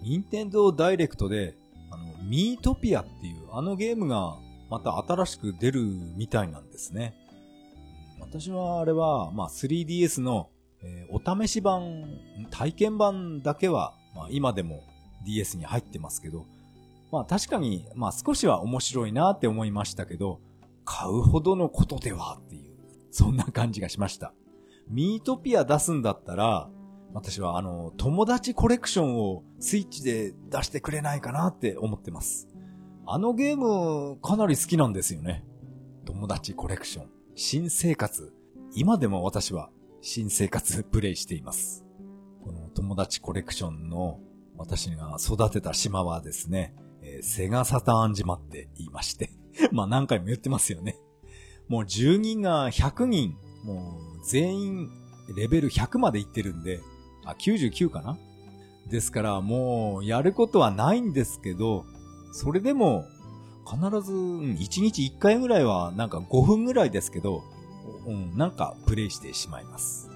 [0.02, 1.58] 任天堂ダイレクトで、
[1.92, 4.38] あの、ミートピアっていうあのゲームが
[4.70, 5.84] また新しく出る
[6.16, 7.16] みたいなんですね。
[8.20, 10.50] 私はあれは、まあ 3DS の、
[10.82, 12.06] えー、お試し版、
[12.50, 14.84] 体験版だけは、まあ今でも
[15.26, 16.46] DS に入ってますけど、
[17.14, 20.42] まあ確かに、まあ少しは面白いなって思いましたけど、
[20.84, 22.74] 買うほどのことではっていう、
[23.12, 24.34] そんな感じがしました。
[24.90, 26.72] ミートピア出すんだったら、
[27.14, 32.48] 私はあの、友達コレクションをスイッチで出してくれないかなって思ってます。
[33.06, 35.46] あのゲームかなり好きなんですよね。
[36.06, 37.10] 友達コレクション。
[37.36, 38.34] 新生活。
[38.74, 39.70] 今でも私は
[40.02, 41.86] 新生活プレイしています。
[42.44, 44.20] この友達コレクションの
[44.58, 49.30] 私が育てた島はですね、えー、セガサターン島って言いまして。
[49.72, 50.98] まあ何回も言ってますよね。
[51.68, 54.90] もう住人が100人、もう全員
[55.36, 56.82] レベル100まで行ってるんで、
[57.26, 58.18] あ、99かな？
[58.90, 61.86] ですからもうやることはないんですけど、
[62.32, 63.06] それでも
[63.66, 67.44] 必ず1日1回ぐらいはなんか5分ぐらいですけど、
[68.06, 70.10] うん、なんかプレイしてしまいます。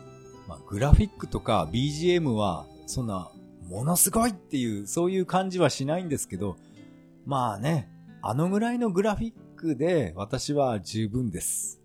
[0.47, 3.30] まあ、グラフィックとか BGM はそんな
[3.69, 6.58] ものすごいっていうそういう感じはしないんですけど、
[7.28, 7.90] まあね、
[8.22, 11.82] あのぐらいのグラフィックで私は十分です。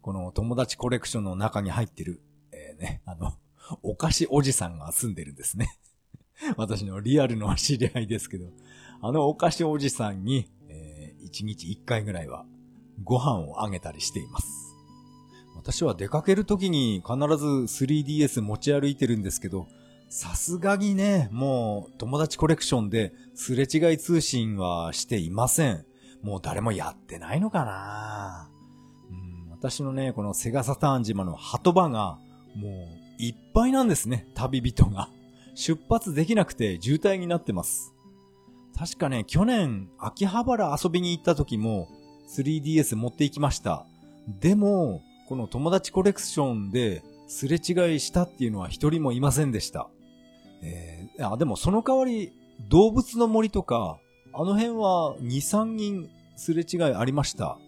[0.00, 3.34] この友達コレクションの中に入ってる、えー、ね、あの、
[3.82, 5.78] お菓子おじさんが住んでるんですね。
[6.56, 8.46] 私のリアルの知り合いですけど、
[9.02, 12.46] あのお菓子おじさんに、え1日1回ぐらいは
[13.04, 14.48] ご飯をあげたりしています。
[15.56, 19.68] 私は出かける時に必ず 3DS 持ち歩いてるんですけど、
[20.12, 25.84] さすがにね、もう友達コレクションですれ違い通信はしていません。
[26.20, 28.50] もう誰もやってないのかな
[29.08, 32.18] うん私のね、このセガサターン島の鳩場が
[32.56, 35.10] もういっぱいなんですね、旅人が。
[35.54, 37.94] 出発できなくて渋滞になってます。
[38.76, 41.86] 確かね、去年、秋葉原遊びに行った時も
[42.36, 43.86] 3DS 持って行きました。
[44.40, 49.88] でも、この友達コレクションですれ違いしたっていうのは一人もいませんでした。
[50.62, 52.32] えー、あ、でもその代わり、
[52.68, 53.98] 動物の森とか、
[54.32, 57.58] あの辺は2、3人すれ違いありました。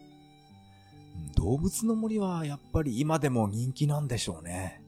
[1.37, 4.83] 動物の森はやっぱり今でも人気なんでしょうね。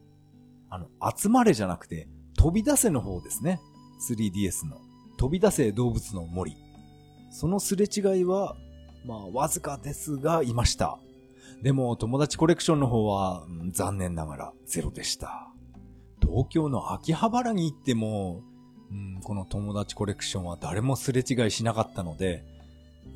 [0.71, 3.61] あの、集まれじゃなくて、飛び出せの方ですね。
[4.09, 4.79] 3DS の。
[5.17, 6.57] 飛び出せ動物の森。
[7.31, 8.57] そのすれ違いは、
[9.05, 10.99] まあ、わずかですが、いました。
[11.63, 15.54] でも、友達コレクションの方は、残念ながらゼロでした。
[16.27, 18.43] 東京の秋葉原に行っても、
[18.91, 22.45] うん、この友達コレクションは誰もすれ違いしなかったので、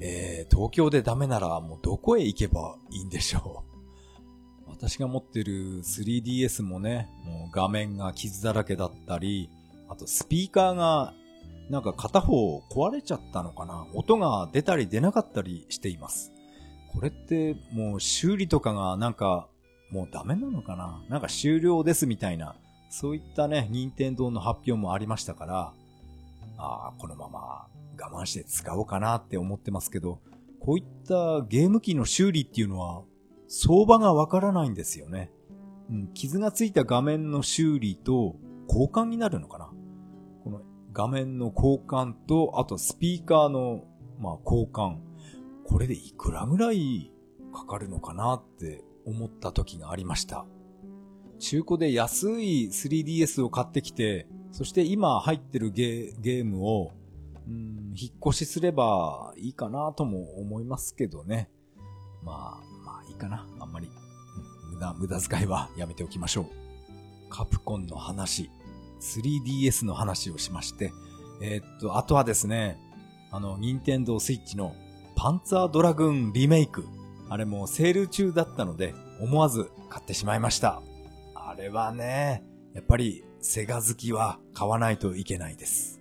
[0.00, 3.64] えー、東京でダメならもうどこへ行けばいいんでしょ
[4.66, 4.68] う。
[4.70, 9.50] 私が持ってる 3DS もね、もう画面が傷だらけだったり、
[9.88, 11.14] あとスピーカーが
[11.70, 16.32] なんか片方壊れちゃったのかな音が出たり出なかったりしています。
[16.92, 19.48] これってもう修理とかがなんか
[19.90, 22.56] もうダメなのかななんか終了ですみたいな、
[22.88, 25.72] そういったね、任天堂の発表もありましたから、
[26.56, 27.68] ああ、このまま
[28.00, 30.20] 我慢して使おうかなって思ってますけど、
[30.60, 33.02] こういったゲーム機の修理っていうのは
[33.48, 35.30] 相場がわからないんですよね。
[35.90, 38.36] うん、傷がついた画面の修理と
[38.68, 39.70] 交換になるのかな
[40.44, 40.60] この
[40.92, 43.84] 画面の交換と、あとスピーカーの、
[44.18, 44.98] まあ、交換。
[45.64, 47.12] これでいくらぐらい
[47.52, 50.46] かかるのかなって思った時がありました。
[51.38, 56.92] 中古で安い 3DS を買ってきて、そして今入ってるゲームを、
[57.94, 61.48] 引っ越しすればいいかなとも思いますけどね。
[62.22, 63.46] まあ、まあいいかな。
[63.58, 63.90] あんまり、
[64.72, 66.46] 無駄、無駄遣いはやめておきましょう。
[67.30, 68.50] カプコンの話、
[69.00, 70.92] 3DS の話をしまして、
[71.40, 72.78] えー、っと、あとはですね、
[73.30, 74.74] あの、ニンテンドースイッチの
[75.16, 76.84] パンツァードラグンリメイク。
[77.30, 80.82] あれもセール中だったので、思わず買ってしまいました。
[81.58, 86.00] あれはね、やっぱりセガ好きは買わないといけないです。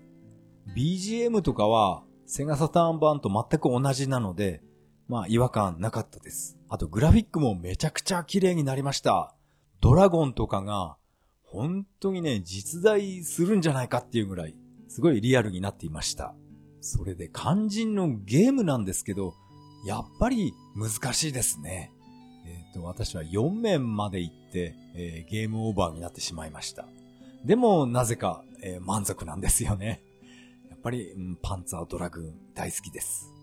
[0.76, 4.62] BGM とかはセガサターン版と全く同じなので、
[5.08, 6.60] まあ違和感なかったです。
[6.70, 9.34] あとグラフィックもめちゃくちゃ綺麗になりました。
[9.82, 10.96] ドラゴンとかが
[11.42, 14.54] 本当にね、実在するんじゃないかっていうぐらい、
[14.90, 16.36] すごいリアルになっていました。
[16.82, 19.34] それで肝心のゲームなんですけど、
[19.88, 21.92] やっぱり難しいですね。
[22.78, 26.86] と、私は4面まで行って、えー、ゲームオーバーになってしまいました。
[27.44, 30.02] でも、なぜか、えー、満足なんですよね。
[30.70, 33.34] やっぱり、うん、パンツァードラグーン大好きです。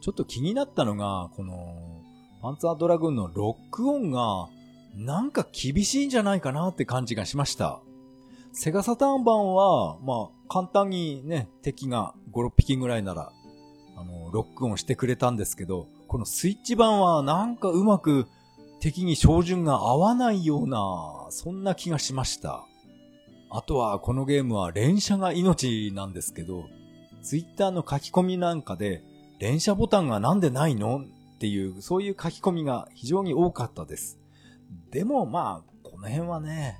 [0.00, 2.02] ちょっと気になったのが、この、
[2.42, 4.48] パンツァードラグーンのロックオンが、
[4.94, 7.80] なんか厳しいんじゃないかなって感じがしました。
[8.52, 13.32] セガサターン版は、まあ、簡単にね、敵が5、6匹ぐらいなら、
[13.96, 18.26] あの、ロックオンしてくれたんですけど、このスイッチ版はなんかうまく
[18.80, 22.64] 敵に照準が合わないような、そんな気がしました。
[23.50, 26.64] あとはこのゲームは連射が命なんですけど、
[27.22, 29.02] ツイッターの書き込みなんかで、
[29.38, 31.00] 連射ボタンがなんでないの？
[31.36, 34.18] っていう、そういう書き込みが非常に多かったです。
[34.90, 36.78] でもまあ、この辺はね、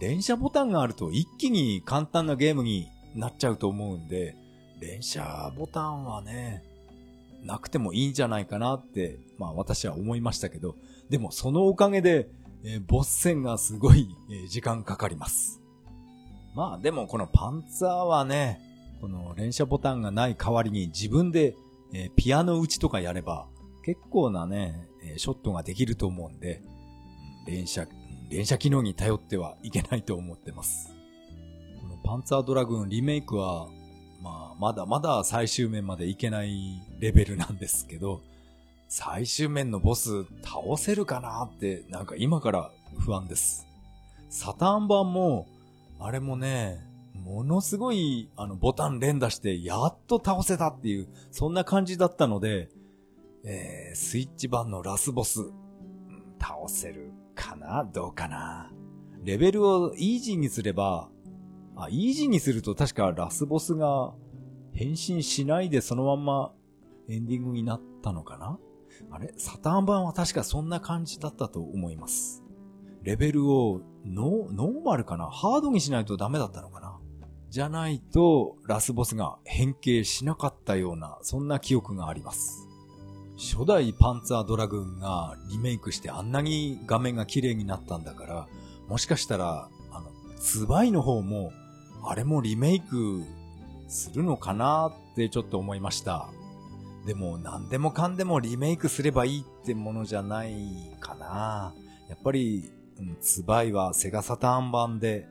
[0.00, 4.36] 連射ボタンがあると一気に簡単なゲームになっちゃうと思うんで、
[4.80, 6.62] 連射ボタンはね、
[7.42, 10.76] なくてもいいんじゃないかなって、まあ私は思いましたけど、
[11.10, 12.28] でもそのおかげで、
[12.64, 15.60] えー、ボス戦がすごい、えー、時間かかります。
[16.54, 18.60] まあでもこのパンツァーはね、
[19.00, 21.54] この連射ボタンがない代わりに自分で、
[21.92, 23.46] えー、ピアノ打ちとかやれば
[23.84, 26.60] 結構なね、えショットができると思うんで、
[27.46, 27.86] 連射、
[28.30, 30.92] 連射機能に頼ってはいけないと思ってます。
[31.80, 33.68] このパンツァードラグンリメイクは、
[34.22, 38.22] まあ、まだまだ最終面までいけないレベルなんですけど、
[38.88, 43.66] 最終面のボス倒せるかなって、なんか今から不安です。
[44.28, 45.46] サターン版も、
[45.98, 46.78] あれもね、
[47.14, 52.68] ものすごい、あの、ボタン連打して、やっと倒せたっていう、そんな感じだったので、
[53.44, 55.50] えー、スイッチ版のラスボス、
[56.40, 57.84] 倒せるかな？
[57.84, 58.70] どうかな？
[59.24, 61.08] レベルをイージーにすれば、
[61.76, 64.12] あ、イージーにすると確かラスボスが
[64.72, 66.52] 変身しないでそのまんま
[67.08, 68.58] エンディングになったのかな？
[69.10, 69.32] あれ？
[69.36, 72.42] サターン版は確かそんな感じだったと思います。
[73.02, 75.26] レベルをノノーマルかな？
[75.30, 76.98] ハードにしないとダメだったのかな？
[77.48, 82.68] じゃないと、ラスボスが変形しなかったような、そんな記憶があります。
[83.38, 88.48] 初代パンツァードラグーンがリメイクしてあんなに画面が綺麗になったんだから、
[88.88, 91.52] もしかしたら、あの、ツバイの方も、
[92.04, 93.22] あれもリメイク
[93.88, 96.28] するのかなってちょっと思いました。
[97.06, 101.72] でも何でもかんでもリメイクすればいいってものじゃないかな。
[102.08, 105.28] やっぱり、うん、ツバイはセガサターン版で、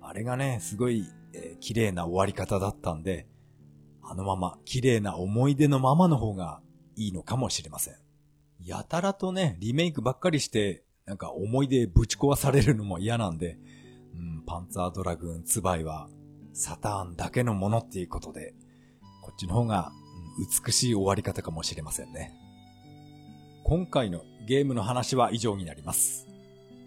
[0.00, 3.26] あれがね、すごい、えー、綺麗な終わり方だったんで、
[4.02, 6.60] あのまま、綺麗な思い出のままの方が
[6.94, 7.94] いいのかもしれません。
[8.64, 13.58] やたらとね、リメイクばっかりして、なんか思い出ぶち壊されるのも嫌なんで、
[14.14, 16.08] うん、パンツァードラグーンツバイは
[16.52, 18.54] サターンだけのものっていうことで、
[19.22, 19.90] こっちの方が
[20.38, 22.32] 美しい終わり方かもしれませんね。
[23.64, 26.26] 今回のゲームの話は以上になります。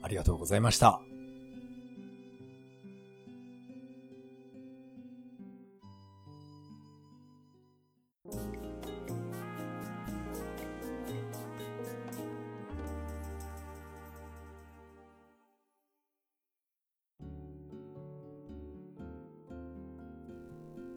[0.02, 1.00] ありがとうございました。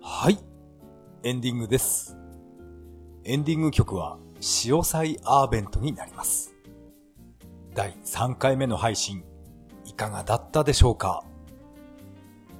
[0.00, 0.38] はい。
[1.22, 2.15] エンディングです。
[3.28, 6.54] エンディング曲は、潮祭アーベントになります。
[7.74, 9.24] 第3回目の配信、
[9.84, 11.24] いかがだったでしょうか？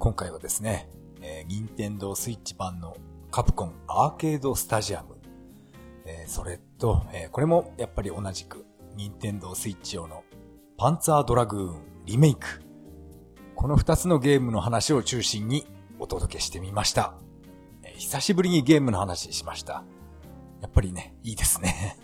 [0.01, 2.97] 今回はですね、えー、任天堂スイッチ版の
[3.31, 5.19] カプコンアーケードスタジアム、
[6.05, 10.25] えー、それと、えー、これもやっぱり同じく任天堂スイッチ用の
[10.77, 12.61] パンツァードラグーンリメイク。
[13.55, 15.65] この2つのゲームの話を中心に
[16.01, 17.15] お届けしてみました。
[17.85, 19.85] えー、久しぶりにゲームの話しました。
[20.67, 21.97] やっぱりね、いいですね。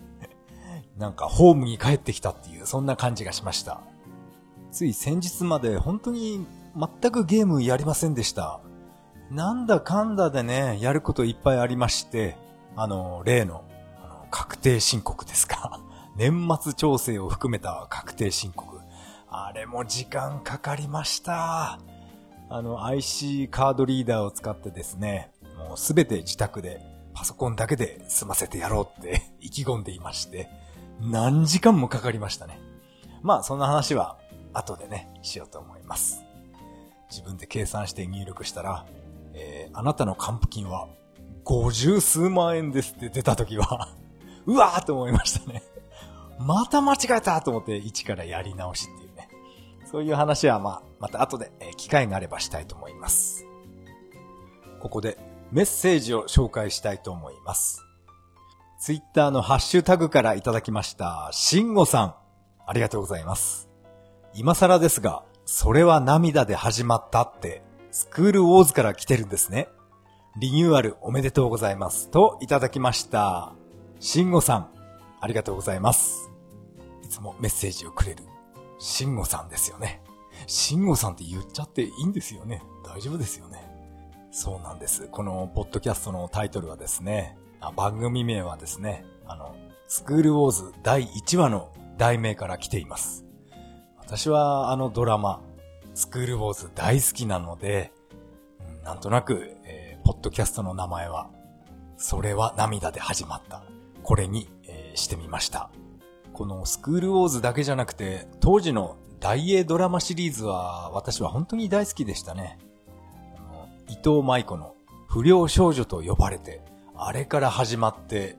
[0.96, 3.81] なんかホームに帰ってきたっていう、そんな感じがしました。
[4.70, 6.46] つい先日まで本当に
[6.77, 8.61] 全くゲームやりませんでした。
[9.33, 12.37] なんだかんだでね、やることいっぱいありまして、
[12.77, 13.64] あの、例の、
[14.01, 15.81] あの確定申告ですか。
[16.14, 18.81] 年末調整を含めた確定申告。
[19.29, 21.81] あれも時間かかりました。
[22.48, 30.48] あの、IC カードリーダーを使ってですね、もうすべて自宅でパソコンだけで済ませてやろうって 意気込んでいまして、
[31.01, 32.59] 何時間もかかりましたね。
[33.22, 34.18] まあそんな話は
[34.53, 36.25] 後でね、しようと思います。
[37.11, 38.87] 自分で計算して入力したら、
[39.35, 40.88] えー、あなたの還付金は
[41.44, 43.88] 50数万円ですって出た時は
[44.46, 45.62] うわーと思いましたね。
[46.38, 49.29] また間違えたと思って一からやり直しっていうね。
[49.85, 53.44] そういう話はまあ、また後で、えー、機会があればしたいと思います。
[54.81, 55.18] ここで
[55.53, 57.85] メッセージを紹介したいと思います。
[58.81, 62.15] ツイッターのハッシュタグからいただきました、しんごさん。
[62.67, 63.69] ありがとうございます。
[64.33, 69.69] 今更ですが、それは涙で始まったって、スクールウォーズから来てるんですね。
[70.41, 72.09] リニューアルおめでとうございます。
[72.09, 73.53] といただきました。
[74.01, 74.71] しんごさん、
[75.21, 76.31] ありがとうございます。
[77.05, 78.25] いつもメッセージをくれる、
[78.79, 80.03] しんごさんですよね。
[80.47, 82.62] しんごさんって言っちゃっていいんですよね。
[82.87, 83.71] 大丈夫ですよね。
[84.33, 85.09] そうなんです。
[85.09, 87.37] このポッドキャストのタイトルはですね、
[87.77, 89.55] 番組名はですね、あの、
[89.87, 93.27] スクールウォーズ第1話の題名から来ています。
[93.99, 95.42] 私はあのドラマ、
[95.95, 97.92] スクールウォーズ大好きなので、
[98.85, 101.29] なんとなく、えー、ポッドキャストの名前は、
[101.99, 103.62] それは涙で始まった。
[104.03, 105.71] これに、えー、してみました。
[106.33, 112.59] このスクールウォーズだけじゃなくて、当時の大英ドラマシリーズは私は本当に大好きでしたね。
[113.88, 114.75] 伊藤舞子の
[115.09, 116.62] 不良少女と呼ばれて、
[116.97, 118.37] あれから始まって、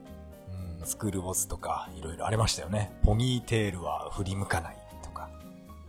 [0.80, 2.96] うん、スクールボスとかいろいろありましたよね。
[3.04, 5.30] ポニーテールは振り向かないとか、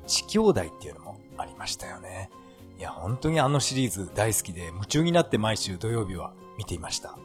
[0.06, 2.30] 地兄弟っていうのもありましたよね。
[2.78, 7.17] いや、本当にあのシリーズ大好きで夢中になって毎週土曜日は見ていました。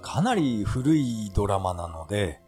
[0.00, 2.40] かなり古いドラマなので、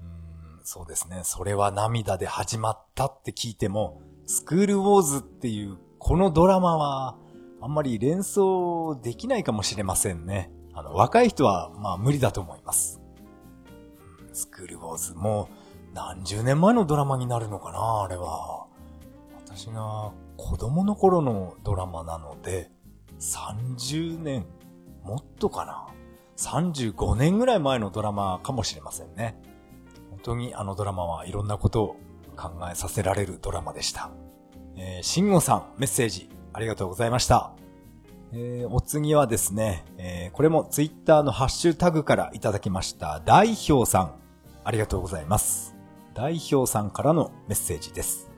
[0.00, 1.22] うん、そうですね。
[1.24, 7.16] それは涙で始まったって聞いても、スクールウォーズっていうこのドラマは
[7.60, 10.50] あんまり連想できないかもしれませんね。
[10.74, 13.00] あの、若い人は、まあ無理だと思います。
[14.32, 15.48] スクールウォーズも
[15.92, 18.66] 何十年前のドラマになるのかなあれは。
[19.44, 22.70] 私が子供の頃のドラマなので、
[23.18, 24.46] 30年、
[25.02, 25.88] もっとかな
[26.36, 29.40] ?35 年ぐらい前のドラマかもしれませんね。
[30.10, 31.96] 本当にあのドラマはいろんなことを
[32.36, 34.10] 考えさせられるドラマでした。
[34.76, 37.52] えー、しんごさん、メッセージありがとうございました。
[38.32, 44.14] えー、お次はですね、えー、これもツイッターのハッシュタグからいただきました、大表さん。
[44.64, 45.74] ありがとうございます。
[46.14, 48.28] 代表さんからのメッセージです。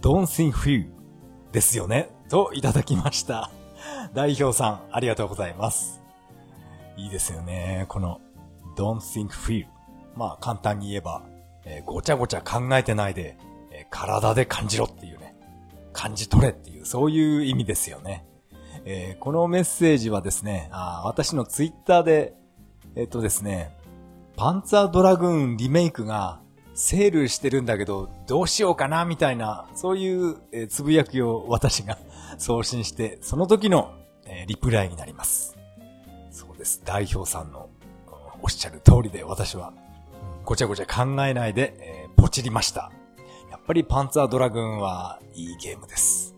[0.00, 0.90] Don't think few
[1.52, 3.50] ですよねといただきました。
[4.14, 6.00] 代表さん、ありがとうございます。
[6.96, 7.84] いいですよね。
[7.88, 8.20] この
[8.76, 9.66] Don't think few
[10.16, 11.22] まあ簡単に言えば、
[11.64, 13.36] えー、ごちゃごちゃ考えてないで、
[13.70, 15.19] えー、体で感じろっていう、
[16.00, 18.24] 感じ取れっていう、そういう意味ですよね。
[18.86, 22.32] えー、このメッセージはですね、あ私のツイッターで、
[22.96, 23.76] えっ、とですね、
[24.34, 26.40] パンツァードラグーンリメイクが
[26.72, 31.98] セールしてるんだけど、どうしようかなみたいな、そういう、えつぶやきを私が
[32.38, 33.92] 送信して、その時の、
[34.24, 35.58] えリプライになります。
[36.30, 36.80] そうです。
[36.82, 37.68] 代表さんの
[38.40, 39.74] おっしゃる通りで私は
[40.46, 42.90] ごちゃごちゃ考えないで、えー、ポチりました。
[43.50, 46.34] やっぱりパンツァードラグーンはいいゲームです。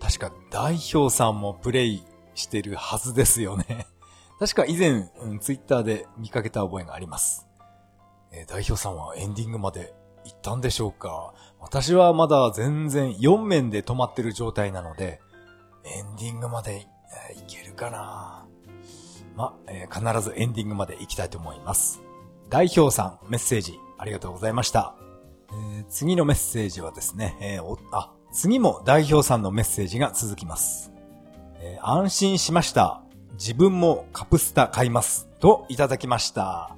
[0.00, 2.04] 確か代表さんもプレイ
[2.34, 3.86] してるはずですよね。
[4.38, 7.46] 確か以前、うん、ツイッターで見かけた覚えがあります。
[8.32, 15.20] えー、代表さんはエンディングまで行ったんでしょうか私はまだ全然4面で止まってる状態なので、
[15.84, 16.88] エンディングまで、
[17.30, 18.46] えー、いけるかな
[19.36, 22.02] ま、えー、必ずエンディングまで行きたいと思います。
[22.50, 24.94] 代表さん、メッセージ、ありがとうございました。
[25.80, 30.92] え、次のメッセージはですね、えー、あ、次も代表さんのメッセージが続きます。
[31.60, 33.02] えー、安心しました。
[33.34, 35.28] 自分もカプスタ買います。
[35.40, 36.76] といただきました。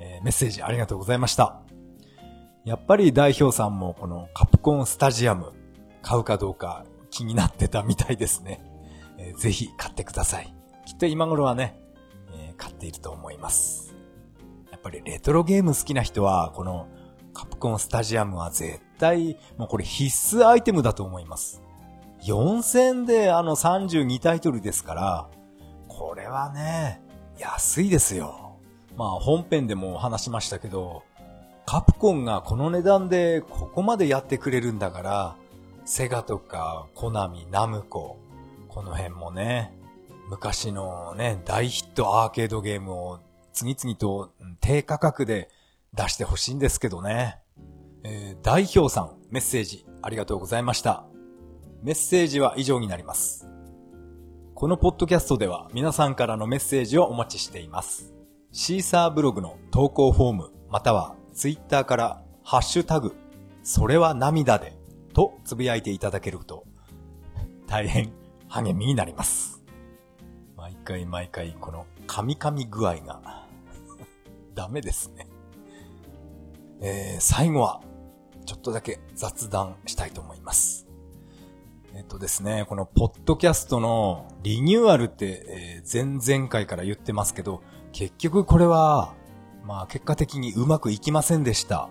[0.00, 1.60] えー、メッセージありがとうございました。
[2.64, 5.52] やっぱり代表さんもこのカプコンスタジアム
[6.02, 8.60] 買うかどうか気になってたみたいですね。
[9.18, 10.52] えー、ぜひ買ってください。
[10.86, 11.80] きっと今頃はね、
[12.32, 13.94] えー、買っていると思います。
[14.70, 16.88] やっぱりレトロゲーム好きな人は、この
[17.36, 21.62] カプコンスタジアムは絶対、もうこれ必須アイテムだと思います。
[22.22, 25.28] 4000であの32タイトルですから、
[25.86, 27.02] これはね、
[27.38, 28.56] 安いですよ。
[28.96, 31.02] まあ本編でも話しましたけど、
[31.66, 35.36] カプコンがこの値段でここまでやってくれるんだから、
[35.84, 38.16] セガとかコナミ、ナムコ、
[38.68, 39.74] この辺もね、
[40.30, 43.20] 昔のね、大ヒットアーケードゲームを
[43.52, 44.30] 次々と
[44.62, 45.50] 低価格で
[45.94, 47.38] 出してほしいんですけどね。
[48.04, 51.06] えー、代表さん、メッセージありがとうございました。
[51.82, 53.48] メッセージは以上になります。
[54.54, 58.14] このポッドキャストでは皆さんからのメッセージをお待ちしています。
[58.52, 63.14] シーサーブログの投稿フォーム、またはツイッターからハッシュタグ、
[63.62, 64.78] それは涙で
[65.12, 66.64] とつぶやいていただけると
[67.66, 68.12] 大変
[68.48, 69.62] 励みになります。
[70.56, 73.46] 毎回毎回この噛み噛み具合が
[74.54, 75.26] ダメですね。
[76.80, 77.80] えー、最後は、
[78.44, 80.86] ちょっとだけ雑談したいと思います。
[81.94, 87.62] えっとですね、このポッドキャストのリニューアルって、えー、前々回から言ってますけど、
[87.92, 89.14] 結局これは、
[89.64, 91.88] まあ結果的にうまくいきませんでした。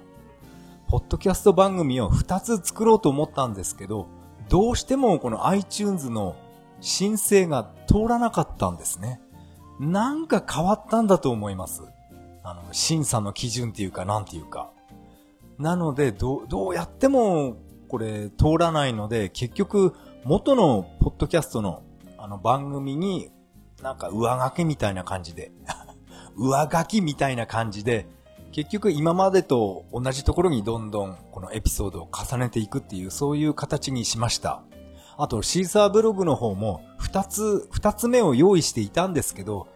[0.88, 4.08] ポッドキャスト番組を2つ作ろうと思ったんですけど、
[4.48, 6.36] どうしてもこの iTunes の
[6.80, 9.20] 申請が通らなかったんですね。
[9.80, 11.82] なんか変わったんだと思います。
[12.44, 14.70] あの、審査の基準っていうか、なんていうか。
[15.58, 19.94] なので、どう、どうやっても、これ、通らないので、結局、
[20.24, 21.84] 元のポッドキャストの、
[22.18, 23.30] あの、番組に、
[23.82, 25.52] なんか上書きみたいな感じで
[26.36, 28.08] 上書きみたいな感じで、
[28.52, 34.64] 結局今までと同じところにどんどんこのエピソードを重ねていくっていう、そういう形にしました。
[35.18, 39.68] あと、シーサーブログの方も、二つ、二つ目を用意していたんですけど、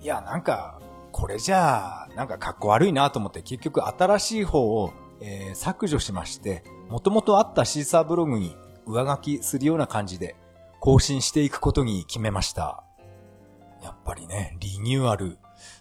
[0.00, 0.80] いや、なんか、
[1.12, 8.56] これじゃあ、なんか格好悪いなと思って結局新しい方を、えー、削除しまして、元々あったシーサーブログに
[8.86, 10.36] 上書きするような感じで
[10.80, 12.84] 更新していくことに決めました。
[13.82, 15.38] やっぱりね、リニューアル、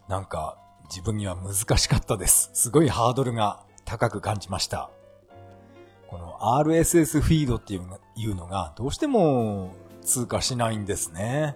[0.08, 0.58] なんか
[0.90, 2.50] 自分には難しかったです。
[2.54, 4.90] すごいハードルが高く感じました。
[6.08, 11.56] この RSS フィードっていうのがどうしても通過しないんですね。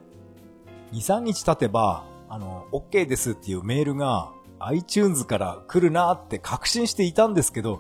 [0.91, 7.79] 2、3日経てばあの、OK ですっていうメールが iTunes から来るなって確信していたんですけど、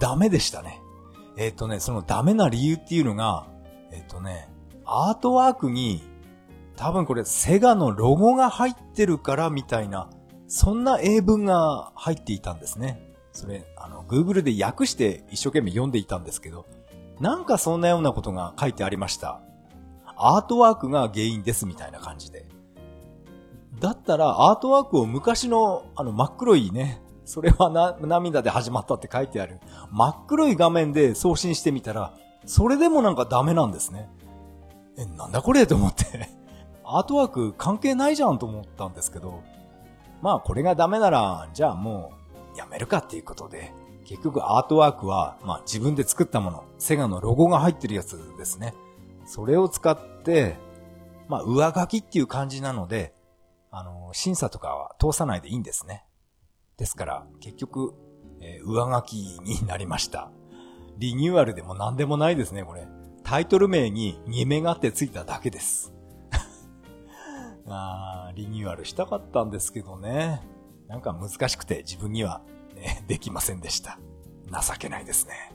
[0.00, 0.80] ダメでしたね。
[1.36, 3.46] えっ、ー、とね、そのダメな理由っていうのが、
[3.90, 4.48] えっ、ー、とね、
[4.84, 6.02] アートワークに
[6.76, 10.10] 多分これセガのロゴが入ってるからみたいな、
[10.48, 13.12] そんな英文が入っていたんですね。
[13.32, 16.66] それ、あの、Google で訳して一生懸命読んでいたんですけど、
[17.20, 19.40] なんかそんなようなことが書いてありました。
[20.16, 22.46] アートワークが原因ですみたいな感じで。
[23.82, 29.58] だったら、アートワークを昔の、あの、真っ黒いね、それはな、涙で始まったって書いてある。
[29.90, 32.14] 真っ黒い画面で送信してみたら、
[32.46, 34.08] それでもなんかダメなんですね。
[34.96, 36.30] え、なんだこれと思って
[36.84, 39.40] アートワーク関係ないじゃんと思ったんですけど。
[40.20, 42.12] まあこれがダメなら、じゃあも
[42.54, 43.72] うやめるかっていうことで、
[44.04, 48.74] 結局アートワークは、まあ自分で作ったもの、セガのロゴが入ってるやつですね。
[49.26, 50.56] それを使って、
[51.26, 53.12] まあ上書きっていう感じなので、
[53.72, 56.04] あの、審査とかは通さないでいいんですね。
[56.76, 57.94] ですから、結局、
[58.40, 60.30] えー、上書きになりました。
[60.98, 62.86] リニューアルでも何でもないですね、これ。
[63.24, 65.94] タイトル名に2目がってついただけです。
[67.66, 70.42] あリニューアルしたかったんですけどね。
[70.86, 72.42] なんか難しくて自分には、
[72.74, 73.98] ね、できませんでした。
[74.50, 75.54] 情けないですね。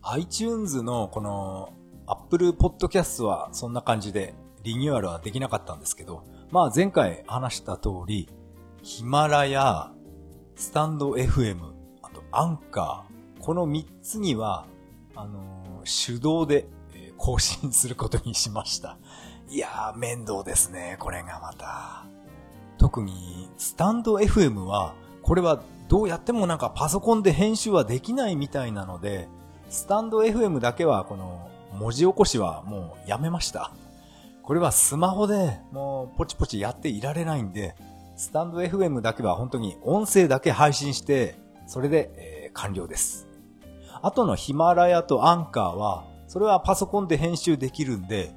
[0.00, 1.74] iTunes のこの
[2.06, 8.28] Apple Podcast はそんな感じでリニューアルはできなかったんですけど、まあ前回話した通り、
[8.82, 9.92] ヒマラヤ、
[10.56, 11.58] スタンド FM、
[12.02, 14.66] あとアンカー、この3つには、
[15.14, 16.66] あのー、手動で
[17.16, 18.98] 更新することにしました。
[19.48, 22.04] いやー、面倒ですね、これがまた。
[22.78, 29.28] 特に、スタンド FM は、これはどうやってもなんかパソコンで編集はできないみたいなので、
[29.68, 33.72] スタンド FM だけはこの文字起こしはもうやめました。
[34.50, 37.76] これはスマホでもうポチポチやっていられないんで、
[38.16, 41.36] スタンド FM だけは本当に音声だけ配信して、
[41.68, 43.28] それで、えー、完了です。
[44.02, 48.34] あとのヒマラヤとアンカーは、それはパソコンで編集できるんで、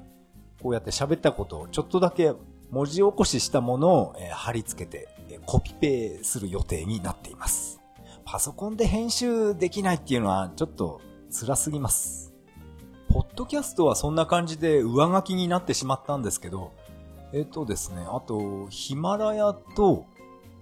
[0.61, 2.31] こうやって喋ったことをちょっとだけ
[2.69, 7.81] 文字起こししたものを、え、貼り付けて、え、コピペする予定になっています。
[8.23, 11.01] パソコンで編集できないっていうのはちょっと
[11.31, 12.32] 辛すぎます。
[13.13, 16.73] ポッドキャストはそんな感じで上書きになってしまったんですけど、
[17.31, 20.07] えっ、とですね、あと、ヒマラヤと、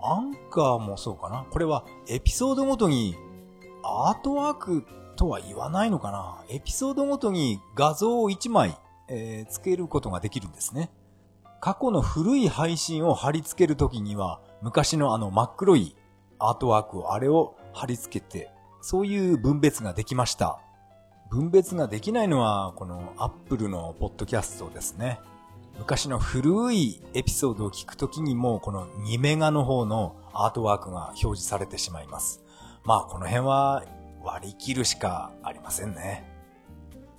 [0.02, 1.45] アンカーもそうかな。
[1.49, 3.16] これはエピソードごとに
[3.84, 4.86] アートワーク
[5.16, 6.43] とは言わないのかな。
[6.49, 8.78] エピソードごとに画像を1枚、
[9.08, 10.91] えー、つけることができるんですね。
[11.62, 15.95] 過去の古い配信を貼り付けるときには、昔のあの真っ黒い
[16.38, 20.60] アートワークをあれを貼り付けて、そういう分別ができました。
[21.32, 25.22] 分別ができないのは、この Apple のポッドキャストですね。
[25.80, 32.44] 昔の古いエピソードを聞くときにも、この2メガの方のアートワークが表示されてしまいます。
[32.84, 33.86] まあ、この辺は
[34.22, 36.30] 割り切るしかありませんね。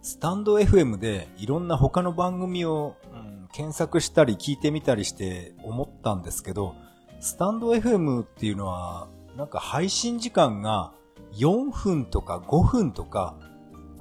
[0.02, 6.74] スタンド FM でいろんな他の番組を、うん、検索したり聞いてみたりして思ったんですけど、
[7.20, 9.08] スタンド FM っていうのは、
[9.38, 10.92] なんか配信時間が
[11.32, 13.36] 4分とか5分とか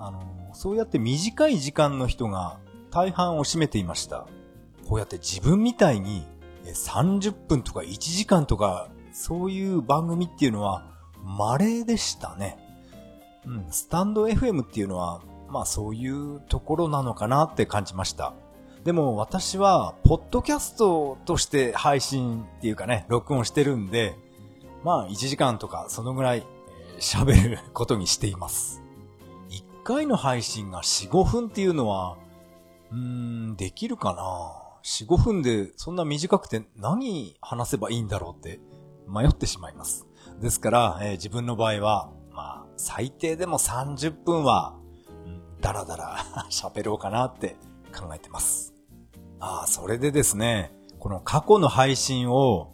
[0.02, 2.58] あの、そうやって短い時間の人が
[2.89, 4.28] 大半を占めていました。
[4.89, 6.26] こうやって自分みたいに
[6.66, 10.91] 30分とか1時間とかそういう番組っていうのは
[11.24, 12.58] 稀でしたね。
[13.45, 18.34] うん、スタンド FM っていうのはまあそういうところなのかなって感じました。
[18.84, 24.16] でも私は、ポッドキャストとして配信っていうかね、録音してるんで、
[24.84, 26.43] まあ1時間とかそのぐらい
[26.99, 28.80] 喋、ることにしています。
[29.84, 32.17] 回の配信が4、5分っていうのは、
[32.91, 38.59] うーん、できるかな ?4、5分でそんな短くて何話せばいいんだろうって
[39.07, 40.07] 迷ってしまいます。
[40.39, 44.75] ですから、えー、自分の場合は、まあ、最低でも30分は、
[45.25, 46.17] うん、だらだら
[46.49, 47.55] 喋ろうかなって
[47.95, 48.73] 考えてます。
[49.39, 52.73] ああ、それでですね、この過去の配信を、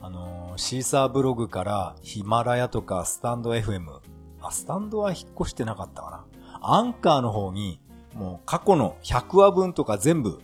[0.00, 4.00] あのー、シーサーブログからヒマラヤとかスタンド FM、
[4.40, 6.24] あ、スタンドは引っ越してなかったかな。
[6.62, 7.80] アンカーの方に、
[8.14, 10.40] もう過去の100話分とか全部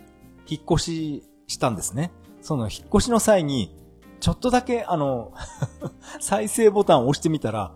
[0.47, 2.13] 引っ越ししたんですね。
[2.41, 3.75] その引っ越しの際に、
[4.21, 5.33] ちょっとだけあの
[6.21, 7.73] 再生ボタンを押してみたら、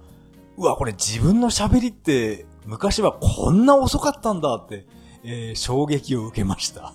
[0.56, 4.86] うわ、これ自分の喋りって昔はこんな遅かったんだって、
[5.22, 6.92] えー、衝撃を受けました。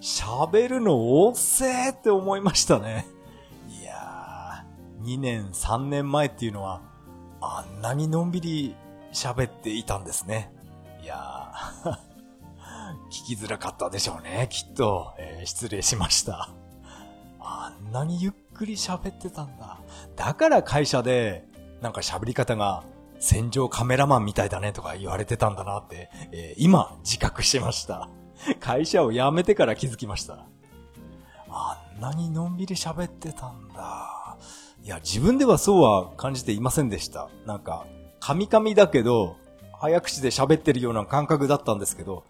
[0.00, 3.06] 喋るの遅えって思いましたね。
[3.68, 6.80] いやー、2年3年前っていうのは、
[7.40, 8.74] あんなにのんびり
[9.12, 10.52] 喋っていたんですね。
[11.02, 11.98] いやー
[13.10, 15.14] 聞きづらかったでしょうね、きっと。
[15.18, 16.50] えー、失礼しました。
[17.40, 19.78] あんなにゆっくり喋ってたんだ。
[20.16, 21.44] だから会社で、
[21.80, 22.84] なんか喋り方が
[23.18, 28.08] 戦場カメラマンみたいだねとか言われてたんだなって、えー、今自覚しました。
[28.60, 30.46] 会社を辞めてから気づきました。
[31.48, 34.36] あんなにのんびり喋ってたんだ。
[34.82, 37.28] いや、自分ではそうは感じていませんでした。
[37.44, 37.86] なんか、
[38.20, 39.36] カミカミだけど、
[39.80, 42.24] 早口で喋ってるような感覚だったんですけど、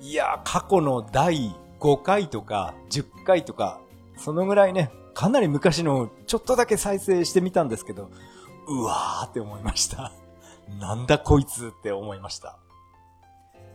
[0.00, 3.80] いや、過去の第5回とか10回とか、
[4.16, 8.10] そのぐらいね、かなり昔のちょっとだけ再生してみたんですけど、
[8.66, 10.12] うわーって思いました。
[10.78, 12.58] なんだこいつって思いました。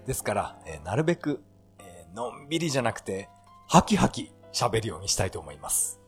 [0.06, 1.42] ですから、えー、なるべく、
[1.80, 3.30] えー、のんびりじゃなくて、
[3.68, 6.00] ハキハキ喋るようにしたいと思います。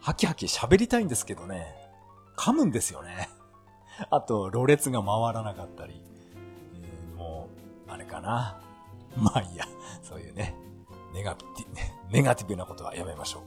[0.00, 1.74] ハキハキ喋りたいんですけどね、
[2.36, 3.28] 噛むんですよね。
[4.10, 6.02] あと、ろれつが回らなかったり。
[6.74, 7.48] えー、も
[7.88, 8.58] う、あれかな。
[9.16, 9.66] まあいいや。
[10.02, 10.54] そういうね、
[11.12, 11.66] ネガティ、
[12.12, 13.42] ネガティブなことはやめましょ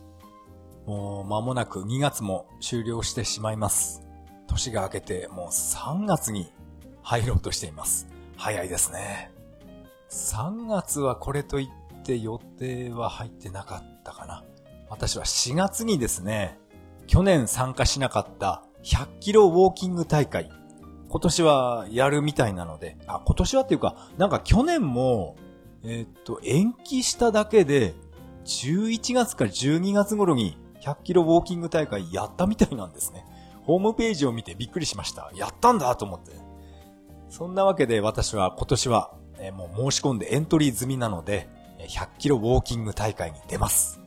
[0.88, 0.90] う。
[0.90, 4.02] もう間もなく2月も終了してしまいます。
[4.48, 6.52] 年が明けてもう3月に
[7.04, 8.08] 入ろうとしています。
[8.38, 9.32] 早いですね。
[10.10, 14.44] 3月はこれといって予定は入ってなかったかな。
[14.90, 16.58] 私は4月にですね、
[17.06, 20.50] 去年参加しなかった100キロウォーキング大会、
[21.10, 25.36] 今年はやるみたいなので、あ、今年はっていうか、なんか去年も
[25.84, 27.94] えー、っと、延期しただけで、
[28.46, 33.26] 11月から12月頃に100キロウォーキング大会やったみたいなんですね。
[33.64, 35.32] ホームページを見てびっくりしました。
[35.36, 36.32] やったんだと思って。
[37.30, 41.48] そんなわけで私は今年は、えー、もう申し込んでエントリー済みなので、
[41.80, 44.02] 100キロウォーキング大会に出ます。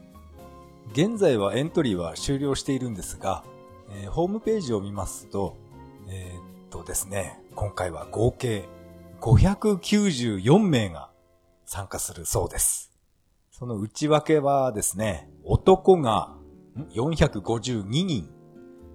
[0.93, 3.45] 現在はエントリーは終了しているんですが、
[3.95, 5.57] えー、ホームページを見ますと、
[6.09, 8.65] えー、っとですね、今回は合計
[9.21, 11.11] 594名が
[11.65, 12.93] 参加するそうです。
[13.51, 16.35] その内訳はですね、男が
[16.95, 18.29] 452人、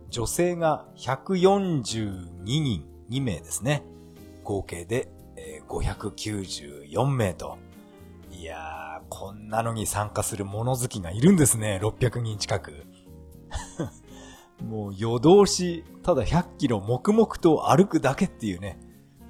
[0.09, 3.83] 女性が142人、2名ですね。
[4.43, 5.09] 合計で
[5.67, 7.57] 594名と。
[8.31, 12.85] いやー、こんなのに参加する物好きがいるんですね、600人近く。
[14.63, 18.79] もう夜通し、ただ100キロ黙々と歩くだけっていうね、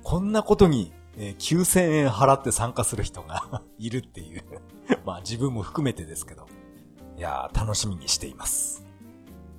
[0.04, 4.44] こんなことにえ、9000円払って参加する人が いるっていう
[5.04, 6.46] まあ自分も含めてですけど。
[7.18, 8.86] いやー、楽しみにしています。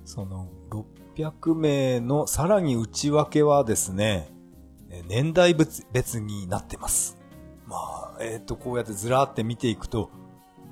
[0.05, 4.31] その600名のさらに内訳はですね、
[5.09, 7.17] 年代別になってます。
[7.67, 10.09] まあ、えっ、ー、と、こうやってずらーって見ていくと、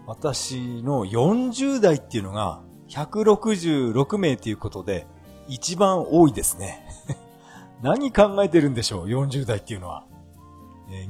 [0.06, 5.06] 私の40代っていうのが166名ということで、
[5.48, 6.86] 一番多いですね。
[7.82, 10.06] 何考えてるんでしょう、40代っていうのは。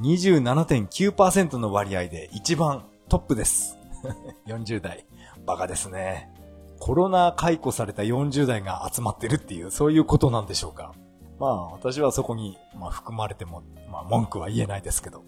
[0.00, 3.78] 27.9%の割合で一番トップです。
[4.46, 5.06] 40代。
[5.46, 6.30] バカですね。
[6.80, 10.92] コロナ解雇された40代が集まってるっていう、そういうことなんでしょうか？
[11.38, 15.22] まあ、私はそこに、まあ、含まれても、まあ、文句は言えないですけど。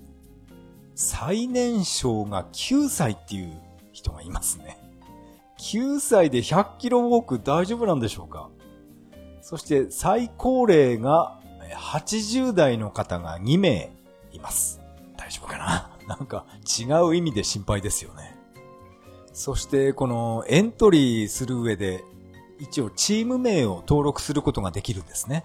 [0.96, 3.56] 最年少が9歳っていう
[3.92, 4.76] 人がいますね。
[5.60, 8.48] 9歳で100キロウォーク大丈夫なんでしょうか？
[9.42, 11.38] そして最高齢が
[11.76, 13.92] 80代の方が2名
[14.32, 14.80] います。
[15.18, 15.90] 大丈夫かな？
[16.08, 16.46] なんか
[16.78, 18.36] 違う意味で心配ですよね。
[19.32, 22.04] そしてこのエントリーする上で
[22.58, 25.44] 一応チーム名を登録することができるんですね。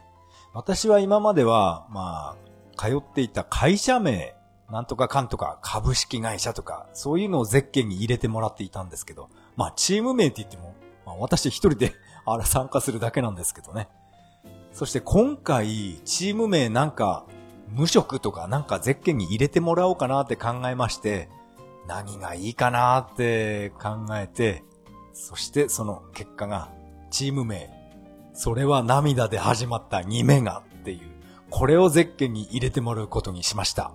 [0.54, 2.36] 私は今までは、ま
[2.78, 4.34] あ、通っていた会社名、
[4.72, 10.76] なんとかかんとか株式会社とか、そういうのをゼッケンに入れてもらっていたんですけど、まあチーム名って言っても、
[11.06, 11.94] まあ私一人で
[12.26, 13.88] あら参加するだけなんですけどね。
[14.72, 17.26] そして今回、チーム名なんか
[17.70, 21.30] 無職とかなんかゼッケンに入れてもらおうかなって考えまして、
[21.88, 24.64] 何がいいかなって考えて、
[25.14, 26.70] そしてその結果が
[27.10, 27.70] チーム名、
[28.34, 31.00] それは涙で始まった2メガっていう、
[31.50, 33.92] これをゼッケンに入れてもらうことにしました。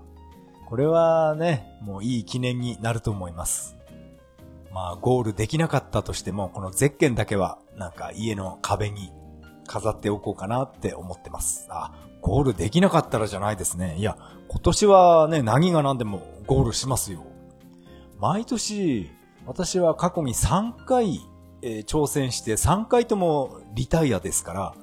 [0.66, 3.76] これはね、もういい記念になると思います。
[4.72, 9.12] まあゴールできなかったとしても、このゼッケンだけはなんか家の壁に
[9.66, 11.66] 飾っておこうかなって思ってます。
[11.70, 13.96] あ、ゴールできなかったらじゃないですね。
[13.98, 14.16] いや、
[14.48, 17.24] 今年はね、何が何でもゴールしますよ。
[18.18, 19.10] 毎年、
[19.46, 21.20] 私は過去に3回、
[21.62, 24.74] えー、挑戦して3回ともリタイアですから、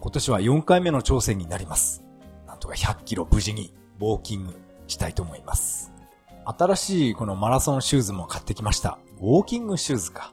[0.00, 2.02] 今年は4回目の挑戦になります。
[2.46, 5.92] なんとか100キロ無事にウォーキングしたいと思います。
[6.44, 8.98] 新しいこのマラソンシューズも買ってきました。
[9.20, 10.32] ウォーキングシューズか。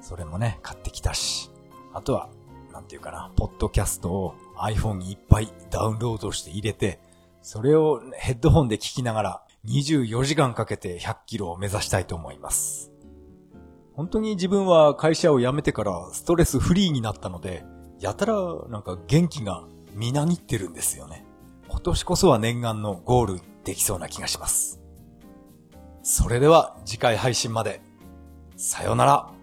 [0.00, 1.50] それもね、買ってきたし。
[1.94, 2.28] あとは、
[2.72, 7.00] なんていうかな、ポッドキャストを iPhone にいっぱいダウンロードして入れて、
[7.40, 12.90] それをヘッドホンで聞きながら24時間かけて100キロを目指したいと思います。
[13.94, 17.64] 本当に自分は会社を辞めてからストレスフリーになったので、
[18.00, 18.34] やたら
[18.68, 19.64] なんか元気が
[19.94, 21.24] みなぎってるんですよね。
[21.68, 24.80] 今年こそは念願のゴールできそうな気がします。
[26.02, 27.85] それでは次回配信まで。
[28.56, 29.35] さようなら。